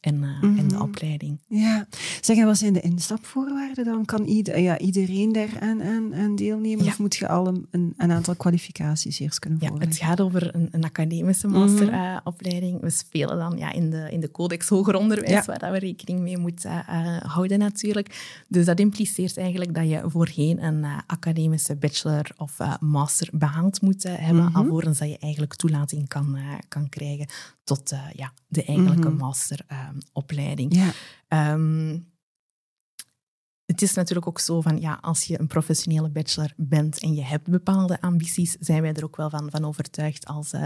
en, 0.02 0.24
en 0.58 0.68
de 0.68 0.82
opleiding. 0.82 1.40
Ja, 1.48 1.88
zeg 2.22 2.38
en 2.38 2.46
wat 2.46 2.58
zijn 2.58 2.74
de 2.74 2.82
instapvoorwaarden 2.82 3.86
dan? 3.86 4.06
Kan 4.06 4.24
ieder, 4.24 4.60
ja, 4.60 4.78
iedereen 4.78 5.32
daar 5.32 5.60
aan, 5.60 5.84
aan, 5.84 6.16
aan 6.16 6.36
deelnemen 6.36 6.86
of 6.86 7.00
moet 7.00 7.16
je 7.16 7.28
al 7.28 7.48
een, 7.48 7.94
een, 7.98 8.12
aantal 8.12 8.36
kwalificaties 8.36 9.20
eerst 9.20 9.40
kunnen 9.40 9.60
voorleggen? 9.60 9.88
Ja, 9.88 9.94
het 9.94 10.04
gaat 10.04 10.22
over 10.22 10.56
een, 10.56 10.68
een 10.72 10.84
academische 10.84 11.48
masteropleiding. 11.48 12.82
We 12.82 12.90
spelen 12.90 13.38
dan 13.38 13.58
ja, 13.58 13.72
in, 13.72 13.90
de, 13.90 14.08
in 14.12 14.20
de 14.20 14.32
codex 14.32 14.68
hoger 14.68 14.96
onderwijs, 14.96 15.46
waar 15.46 15.60
dat 15.60 15.72
we 15.72 15.80
rekening 15.80 16.20
mee 16.20 16.38
moeten 16.38 16.84
houden 17.26 17.60
natuurlijk. 17.60 18.44
Dus 18.48 18.66
dat 18.66 18.80
impliceert 18.80 19.38
eigenlijk 19.38 19.76
dat 19.76 19.90
je 19.90 20.02
voorheen 20.06 20.64
een 20.64 20.86
academische 21.08 21.76
bachelor 21.76 22.32
of 22.38 22.58
master 22.80 23.30
behaald 23.32 23.82
moet 23.82 24.04
hebben, 24.04 24.44
mm 24.44 24.50
alvorens 24.52 24.98
dat 24.98 25.10
je 25.10 25.18
eigenlijk 25.20 25.56
toelating 25.56 26.08
kan, 26.08 26.38
kan 26.68 26.90
krijgen 26.90 27.28
tot 27.64 27.94
ja, 28.16 28.34
de 28.48 28.64
eigenlijke 28.64 29.10
mm 29.10 29.18
ja. 30.70 31.54
Um, 31.54 32.10
het 33.72 33.82
is 33.82 33.94
natuurlijk 33.94 34.28
ook 34.28 34.40
zo 34.40 34.62
van, 34.62 34.80
ja, 34.80 34.98
als 35.02 35.24
je 35.24 35.40
een 35.40 35.48
professionele 35.48 36.10
bachelor 36.10 36.54
bent 36.58 37.00
en 37.00 37.14
je 37.14 37.24
hebt 37.24 37.50
bepaalde 37.50 38.02
ambities, 38.02 38.56
zijn 38.60 38.82
wij 38.82 38.94
er 38.94 39.04
ook 39.04 39.16
wel 39.16 39.30
van, 39.30 39.50
van 39.50 39.66
overtuigd 39.66 40.26
als 40.26 40.54
uh, 40.54 40.66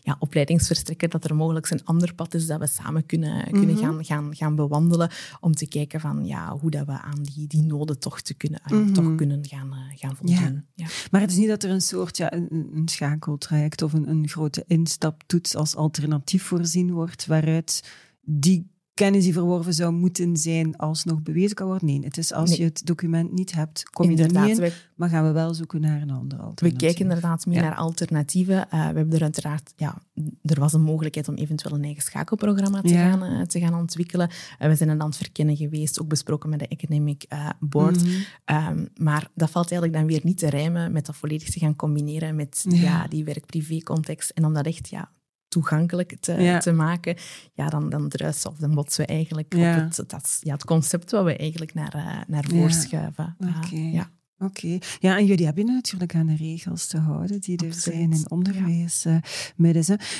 ja, 0.00 0.16
opleidingsverstrekker 0.18 1.08
dat 1.08 1.24
er 1.24 1.34
mogelijk 1.34 1.70
een 1.70 1.84
ander 1.84 2.14
pad 2.14 2.34
is 2.34 2.46
dat 2.46 2.60
we 2.60 2.66
samen 2.66 3.06
kunnen, 3.06 3.44
kunnen 3.50 3.76
-hmm. 3.76 3.84
gaan, 3.84 4.04
gaan, 4.04 4.36
gaan 4.36 4.54
bewandelen 4.54 5.10
om 5.40 5.52
te 5.52 5.68
kijken 5.68 6.00
van, 6.00 6.26
ja, 6.26 6.58
hoe 6.58 6.70
dat 6.70 6.86
we 6.86 7.00
aan 7.00 7.22
die, 7.22 7.46
die 7.46 7.62
noden 7.62 7.98
toch, 7.98 8.20
te 8.20 8.34
kunnen, 8.34 8.60
mm 8.66 8.76
-hmm. 8.76 8.92
toch 8.92 9.14
kunnen 9.14 9.46
gaan, 9.46 9.68
uh, 9.68 9.98
gaan 9.98 10.16
voldoen. 10.16 10.36
Ja. 10.36 10.64
Ja. 10.74 10.86
Maar 11.10 11.20
het 11.20 11.30
is 11.30 11.36
niet 11.36 11.48
dat 11.48 11.62
er 11.62 11.70
een 11.70 11.82
soort 11.82 12.16
ja, 12.16 12.32
een, 12.32 12.48
een 12.74 12.88
schakeltraject 12.88 13.82
of 13.82 13.92
een, 13.92 14.08
een 14.08 14.28
grote 14.28 14.64
instaptoets 14.66 15.54
als 15.54 15.76
alternatief 15.76 16.42
voorzien 16.42 16.92
wordt, 16.92 17.26
waaruit 17.26 17.82
die 18.24 18.72
kennis 18.94 19.24
die 19.24 19.32
verworven 19.32 19.74
zou 19.74 19.92
moeten 19.92 20.36
zijn 20.36 20.76
alsnog 20.76 21.22
bewezen 21.22 21.54
kan 21.54 21.66
worden. 21.66 21.86
Nee, 21.86 22.00
het 22.04 22.18
is 22.18 22.32
als 22.32 22.48
Nee. 22.50 22.58
je 22.58 22.64
het 22.64 22.86
document 22.86 23.32
niet 23.32 23.52
hebt, 23.52 23.90
kom 23.90 24.10
je 24.10 24.16
er 24.22 24.46
niet 24.48 24.58
in. 24.58 24.72
Maar 24.94 25.08
gaan 25.08 25.24
we 25.26 25.32
wel 25.32 25.54
zoeken 25.54 25.80
naar 25.80 26.02
een 26.02 26.10
andere 26.10 26.40
We 26.42 26.46
alternatief. 26.48 26.78
kijken 26.80 27.02
inderdaad 27.02 27.46
meer 27.46 27.56
Ja. 27.56 27.62
naar 27.62 27.74
alternatieven. 27.74 28.54
Uh, 28.54 28.70
we 28.70 28.76
hebben 28.96 29.12
er 29.12 29.22
uiteraard, 29.22 29.72
ja, 29.76 30.02
er 30.42 30.60
was 30.60 30.72
een 30.72 30.82
mogelijkheid 30.82 31.28
om 31.28 31.34
eventueel 31.34 31.74
een 31.76 31.84
eigen 31.84 32.02
schakelprogramma 32.02 32.80
te, 32.80 32.88
Ja. 32.88 33.10
gaan, 33.10 33.32
uh, 33.32 33.42
te 33.42 33.60
gaan 33.60 33.74
ontwikkelen. 33.74 34.28
Uh, 34.30 34.68
we 34.68 34.74
zijn 34.74 34.88
het 34.88 35.00
aan 35.00 35.06
het 35.06 35.16
verkennen 35.16 35.56
geweest, 35.56 36.00
ook 36.00 36.08
besproken 36.08 36.50
met 36.50 36.58
de 36.58 36.68
Academic 36.68 37.26
Board. 37.60 38.02
Mhm. 38.04 38.68
Um, 38.78 38.88
maar 38.96 39.30
dat 39.34 39.50
valt 39.50 39.70
eigenlijk 39.70 40.00
dan 40.00 40.06
weer 40.10 40.20
niet 40.24 40.38
te 40.38 40.48
rijmen 40.50 40.92
met 40.92 41.06
dat 41.06 41.16
volledig 41.16 41.50
te 41.50 41.58
gaan 41.58 41.76
combineren 41.76 42.34
met 42.36 42.64
Ja. 42.68 42.76
ja. 42.80 43.06
die 43.08 43.24
werk-privé-context. 43.24 44.30
En 44.30 44.44
om 44.44 44.52
dat 44.54 44.66
echt 44.66 44.88
ja, 44.88 45.10
toegankelijk 45.54 46.16
te, 46.20 46.32
Ja. 46.32 46.58
te 46.58 46.72
maken, 46.72 47.16
ja, 47.52 47.68
dan, 47.68 47.90
dan 47.90 48.08
druisen 48.08 48.50
of 48.50 48.56
dan 48.58 48.74
botsen 48.74 49.06
we 49.06 49.12
eigenlijk 49.12 49.54
Ja. 49.56 49.76
op 49.76 49.82
het, 49.96 50.10
dat, 50.10 50.36
ja, 50.40 50.52
het 50.52 50.64
concept 50.64 51.10
wat 51.10 51.24
we 51.24 51.36
eigenlijk 51.36 51.74
naar, 51.74 51.94
uh, 51.96 52.20
naar 52.26 52.44
voren 52.44 52.72
schuiven. 52.74 53.36
Uh, 53.38 53.56
Oké. 53.64 53.76
ja. 53.76 54.10
Oké. 54.38 54.78
Ja, 54.98 55.16
en 55.18 55.26
jullie 55.26 55.44
hebben 55.46 55.66
natuurlijk 55.66 56.14
aan 56.14 56.26
de 56.26 56.36
regels 56.36 56.86
te 56.86 56.98
houden 56.98 57.40
die 57.40 57.56
er 57.58 57.66
Absoluut. 57.66 57.96
zijn 57.96 58.12
in 58.12 58.30
onderwijs. 58.30 59.04
eh. 59.04 59.16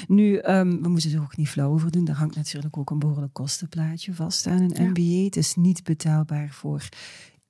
Nu, 0.08 0.36
ehm, 0.36 0.70
we 0.82 0.88
moeten 0.88 1.12
er 1.12 1.20
ook 1.20 1.36
niet 1.36 1.48
flauw 1.48 1.72
over 1.72 1.90
doen. 1.90 2.08
Er 2.08 2.14
hangt 2.14 2.36
natuurlijk 2.36 2.76
ook 2.76 2.90
een 2.90 2.98
behoorlijk 2.98 3.32
kostenplaatje 3.32 4.14
vast 4.14 4.46
aan 4.46 4.60
een 4.60 4.72
Ja. 4.74 4.82
MBA. 4.90 5.24
Het 5.24 5.36
is 5.36 5.54
niet 5.54 5.82
betaalbaar 5.84 6.48
voor 6.50 6.88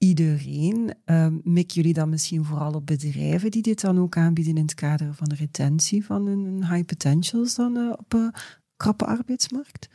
iedereen. 0.05 0.95
Ehm 1.05 1.39
mikken 1.43 1.77
jullie 1.77 1.93
dan 1.93 2.09
misschien 2.09 2.45
vooral 2.45 2.73
op 2.73 2.87
bedrijven 2.87 3.51
die 3.51 3.63
dit 3.63 3.81
dan 3.81 3.99
ook 3.99 4.17
aanbieden 4.17 4.57
in 4.57 4.63
het 4.63 4.75
kader 4.75 5.15
van 5.15 5.29
de 5.29 5.35
retentie 5.35 6.05
van 6.05 6.27
hun, 6.27 6.45
hun 6.45 6.73
high 6.73 6.85
potentials 6.85 7.55
dan 7.55 7.77
eh, 7.77 7.93
op 7.97 8.13
een 8.13 8.33
krappe 8.77 9.05
arbeidsmarkt? 9.05 9.89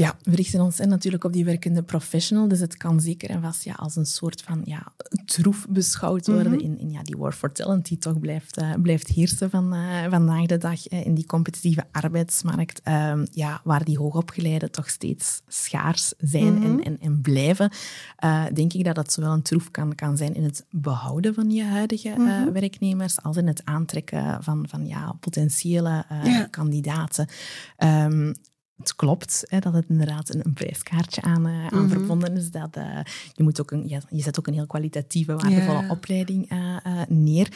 Ja, 0.00 0.16
we 0.22 0.34
richten 0.34 0.60
ons 0.60 0.80
in 0.80 0.88
natuurlijk 0.88 1.24
op 1.24 1.32
die 1.32 1.44
werkende 1.44 1.82
professional. 1.82 2.48
Dus 2.48 2.60
het 2.60 2.76
kan 2.76 3.00
zeker 3.00 3.30
en 3.30 3.40
vast 3.42 3.64
ja, 3.64 3.72
als 3.72 3.96
een 3.96 4.06
soort 4.06 4.42
van 4.42 4.60
ja, 4.64 4.92
troef 5.24 5.66
beschouwd 5.68 6.26
worden 6.26 6.52
Mhm. 6.52 6.60
in, 6.60 6.78
in 6.78 6.90
ja, 6.90 7.02
die 7.02 7.16
war 7.16 7.32
for 7.32 7.52
talent 7.52 7.86
die 7.88 7.98
toch 7.98 8.20
blijft, 8.20 8.56
eh, 8.56 8.72
blijft 8.82 9.08
heersen 9.08 9.50
van, 9.50 9.74
eh, 9.74 10.04
vandaag 10.10 10.46
de 10.46 10.58
dag 10.58 10.86
eh, 10.86 11.06
in 11.06 11.14
die 11.14 11.26
competitieve 11.26 11.84
arbeidsmarkt. 11.92 12.80
Ehm, 12.82 13.26
ja, 13.30 13.60
waar 13.64 13.84
die 13.84 13.98
hoogopgeleiden 13.98 14.70
toch 14.70 14.90
steeds 14.90 15.40
schaars 15.48 16.12
zijn 16.18 16.54
Mhm. 16.54 16.62
en, 16.64 16.84
en, 16.84 17.00
en 17.00 17.20
blijven. 17.20 17.70
denk 18.52 18.72
ik 18.72 18.84
dat 18.84 18.94
dat 18.94 19.12
zowel 19.12 19.32
een 19.32 19.42
troef 19.42 19.70
kan, 19.70 19.94
kan 19.94 20.16
zijn 20.16 20.34
in 20.34 20.44
het 20.44 20.66
behouden 20.70 21.34
van 21.34 21.50
je 21.50 21.64
huidige 21.64 22.14
Mhm. 22.18 22.52
werknemers 22.52 23.22
als 23.22 23.36
in 23.36 23.46
het 23.46 23.64
aantrekken 23.64 24.42
van, 24.42 24.66
van 24.68 24.86
ja, 24.86 25.12
potentiële 25.20 26.04
Ja. 26.24 26.46
kandidaten. 26.50 27.26
Ehm, 27.76 28.32
het 28.78 28.96
klopt 28.96 29.44
hè, 29.48 29.58
dat 29.58 29.72
het 29.72 29.84
inderdaad 29.88 30.34
een, 30.34 30.40
een 30.46 30.52
prijskaartje 30.52 31.22
aan, 31.22 31.46
eh, 31.46 31.66
aan 31.66 31.84
Mhm. 31.84 31.88
verbonden 31.88 32.36
is. 32.36 32.50
Dat, 32.50 32.76
eh, 32.76 33.00
je, 33.32 33.42
moet 33.42 33.60
ook 33.60 33.70
een, 33.70 33.88
ja, 33.88 34.00
je 34.10 34.22
zet 34.22 34.38
ook 34.38 34.46
een 34.46 34.54
heel 34.54 34.66
kwalitatieve, 34.66 35.36
waardevolle 35.36 35.84
opleiding 35.88 36.48
eh, 36.48 36.76
neer. 37.08 37.52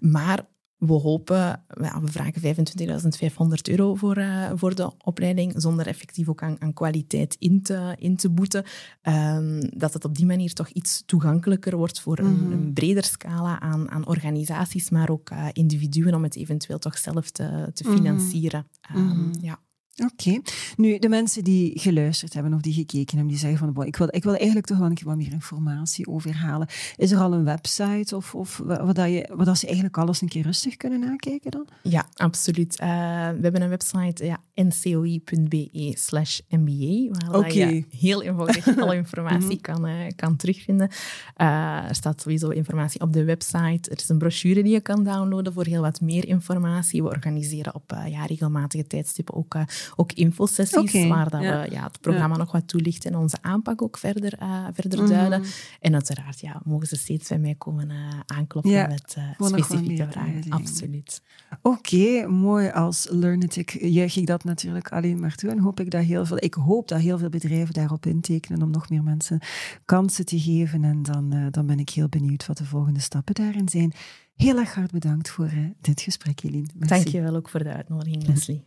Maar 0.00 0.46
we 0.76 0.92
hopen, 0.92 1.64
we 1.68 1.90
vragen 2.04 2.40
25.500 2.40 3.68
euro 3.68 3.94
voor, 3.94 4.22
voor 4.54 4.74
de 4.74 4.90
opleiding, 5.04 5.52
zonder 5.56 5.86
effectief 5.86 6.28
ook 6.28 6.42
aan, 6.42 6.56
aan 6.60 6.72
kwaliteit 6.72 7.36
in 7.38 7.62
te, 7.62 7.94
in 7.98 8.16
te 8.16 8.30
boeten. 8.30 8.64
Ehm, 9.02 9.60
dat 9.76 9.92
het 9.92 10.04
op 10.04 10.14
die 10.16 10.26
manier 10.26 10.52
toch 10.52 10.68
iets 10.68 11.02
toegankelijker 11.06 11.76
wordt 11.76 12.00
voor 12.00 12.18
een, 12.18 12.42
Mhm. 12.42 12.52
een 12.52 12.72
breder 12.72 13.04
scala 13.04 13.60
aan, 13.60 13.90
aan 13.90 14.06
organisaties, 14.06 14.90
maar 14.90 15.10
ook 15.10 15.30
individuen 15.52 16.14
om 16.14 16.22
het 16.22 16.36
eventueel 16.36 16.78
toch 16.78 16.98
zelf 16.98 17.30
te, 17.30 17.70
te 17.74 17.82
Mhm. 17.84 17.92
financieren. 17.92 18.66
Ehm, 18.80 19.32
ja. 19.40 19.58
Oké. 20.02 20.40
Nu, 20.76 20.98
de 20.98 21.08
mensen 21.08 21.44
die 21.44 21.78
geluisterd 21.78 22.34
hebben 22.34 22.54
of 22.54 22.60
die 22.60 22.72
gekeken 22.72 23.16
hebben, 23.16 23.26
die 23.26 23.38
zeggen 23.38 23.58
van, 23.58 23.72
"Boy, 23.72 23.86
ik 23.86 23.96
wil, 23.96 24.08
ik 24.10 24.22
wil 24.22 24.34
eigenlijk 24.34 24.66
toch 24.66 24.78
wel 24.78 24.86
een 24.86 24.94
keer 24.94 25.06
wat 25.06 25.16
meer 25.16 25.32
informatie 25.32 26.06
over 26.06 26.34
halen. 26.34 26.68
Is 26.96 27.10
er 27.10 27.18
al 27.18 27.32
een 27.32 27.44
website 27.44 28.16
of, 28.16 28.34
of 28.34 28.60
wat, 28.64 28.94
dat 28.94 29.08
je, 29.08 29.30
wat 29.34 29.46
dat 29.46 29.58
ze 29.58 29.66
eigenlijk 29.66 29.98
alles 29.98 30.20
een 30.20 30.28
keer 30.28 30.42
rustig 30.42 30.76
kunnen 30.76 31.00
nakijken 31.00 31.50
dan? 31.50 31.68
Ja, 31.82 32.06
absoluut. 32.14 32.80
Uh, 32.80 32.88
we 33.28 33.38
hebben 33.42 33.62
een 33.62 33.68
website, 33.68 34.24
ja, 34.24 34.40
ncoi.be 34.54 35.92
slash 35.94 36.40
mba, 36.48 37.30
waar 37.30 37.52
je 37.52 37.84
heel 37.90 38.22
eenvoudig 38.22 38.78
alle 38.78 38.96
informatie 38.96 39.60
kan, 39.60 39.88
uh, 39.88 40.06
kan 40.16 40.36
terugvinden. 40.36 40.88
Uh, 41.36 41.88
er 41.88 41.94
staat 41.94 42.20
sowieso 42.20 42.48
informatie 42.48 43.00
op 43.00 43.12
de 43.12 43.24
website. 43.24 43.90
Er 43.90 43.96
is 43.96 44.08
een 44.08 44.18
brochure 44.18 44.62
die 44.62 44.72
je 44.72 44.80
kan 44.80 45.04
downloaden 45.04 45.52
voor 45.52 45.66
heel 45.66 45.82
wat 45.82 46.00
meer 46.00 46.28
informatie. 46.28 47.02
We 47.02 47.08
organiseren 47.08 47.74
op 47.74 47.96
ja, 48.06 48.24
regelmatige 48.24 48.86
tijdstippen 48.86 49.34
ook, 49.34 49.56
ook 49.96 50.12
infosessies, 50.12 50.94
Oké, 50.94 51.08
waar 51.08 51.30
dat 51.30 51.42
ja. 51.42 51.62
we 51.62 51.70
ja, 51.70 51.82
het 51.82 52.00
programma 52.00 52.36
nog 52.36 52.52
wat 52.52 52.68
toelichten 52.68 53.12
en 53.12 53.18
onze 53.18 53.36
aanpak 53.40 53.82
ook 53.82 53.98
verder, 53.98 54.38
uh, 54.42 54.66
verder 54.72 55.08
duiden. 55.08 55.40
Mhm. 55.40 55.48
En 55.80 55.94
uiteraard 55.94 56.40
ja, 56.40 56.60
mogen 56.64 56.86
ze 56.86 56.96
steeds 56.96 57.28
bij 57.28 57.38
mij 57.38 57.54
komen 57.54 57.90
uh, 57.90 57.96
aankloppen 58.26 58.72
Ja, 58.72 58.86
met 58.86 59.14
uh, 59.18 59.24
wat 59.38 59.48
specifieke 59.48 60.06
vragen. 60.10 60.50
Absoluut. 60.50 61.22
Oké, 61.62 62.26
mooi. 62.26 62.70
Als 62.70 63.06
Learnetic 63.10 63.70
juich 63.80 64.16
ik 64.16 64.26
dat 64.26 64.44
natuurlijk 64.44 64.92
alleen 64.92 65.20
maar 65.20 65.34
toe. 65.34 65.50
En 65.50 65.58
hoop 65.58 65.80
ik 65.80 65.90
dat 65.90 66.04
heel 66.04 66.26
veel, 66.26 66.36
ik 66.40 66.54
hoop 66.54 66.88
dat 66.88 67.00
heel 67.00 67.18
veel 67.18 67.28
bedrijven 67.28 67.74
daarop 67.74 68.06
intekenen 68.06 68.62
om 68.62 68.70
nog 68.70 68.88
meer 68.88 69.02
mensen 69.02 69.40
kansen 69.84 70.24
te 70.24 70.40
geven. 70.40 70.84
En 70.84 71.02
dan, 71.02 71.34
uh, 71.34 71.46
dan 71.50 71.66
ben 71.66 71.78
ik 71.78 71.90
heel 71.90 72.08
benieuwd 72.08 72.46
wat 72.46 72.56
de 72.56 72.64
volgende 72.64 73.00
stappen 73.00 73.34
daarin 73.34 73.68
zijn. 73.68 73.92
Heel 74.36 74.58
erg 74.58 74.74
hard 74.74 74.90
bedankt 74.90 75.30
voor 75.30 75.50
uh, 75.52 75.66
dit 75.80 76.00
gesprek, 76.00 76.40
Jelien. 76.40 76.70
Dank 76.74 77.08
je 77.08 77.20
wel 77.20 77.36
ook 77.36 77.48
voor 77.48 77.62
de 77.62 77.72
uitnodiging, 77.72 78.26
Leslie. 78.28 78.64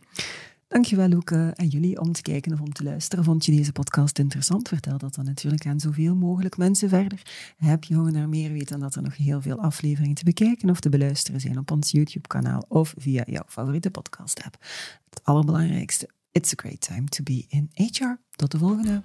Dankjewel 0.68 1.12
ook 1.12 1.30
uh, 1.30 1.48
aan 1.50 1.66
jullie 1.66 2.00
om 2.00 2.12
te 2.12 2.22
kijken 2.22 2.52
of 2.52 2.60
om 2.60 2.72
te 2.72 2.82
luisteren. 2.82 3.24
Vond 3.24 3.44
je 3.44 3.52
deze 3.56 3.72
podcast 3.72 4.18
interessant? 4.18 4.68
Vertel 4.68 4.98
dat 4.98 5.14
dan 5.14 5.24
natuurlijk 5.24 5.66
aan 5.66 5.80
zoveel 5.80 6.14
mogelijk 6.14 6.56
mensen 6.56 6.88
verder. 6.88 7.22
Heb 7.56 7.84
je 7.84 7.94
honger 7.94 8.12
naar 8.12 8.28
meer 8.28 8.52
weten 8.52 8.80
dat 8.80 8.94
er 8.94 9.02
nog 9.02 9.16
heel 9.16 9.40
veel 9.40 9.60
afleveringen 9.60 10.14
te 10.14 10.24
bekijken 10.24 10.70
of 10.70 10.80
te 10.80 10.88
beluisteren 10.88 11.40
zijn 11.40 11.58
op 11.58 11.70
ons 11.70 11.90
YouTube-kanaal 11.90 12.64
of 12.68 12.94
via 12.96 13.22
jouw 13.26 13.44
favoriete 13.46 13.90
podcast-app. 13.90 14.56
Het 15.10 15.24
allerbelangrijkste, 15.24 16.08
it's 16.32 16.52
a 16.52 16.56
great 16.56 16.80
time 16.80 17.04
to 17.04 17.22
be 17.22 17.44
in 17.48 17.70
HR. 17.74 18.20
Tot 18.30 18.50
de 18.50 18.58
volgende. 18.58 19.02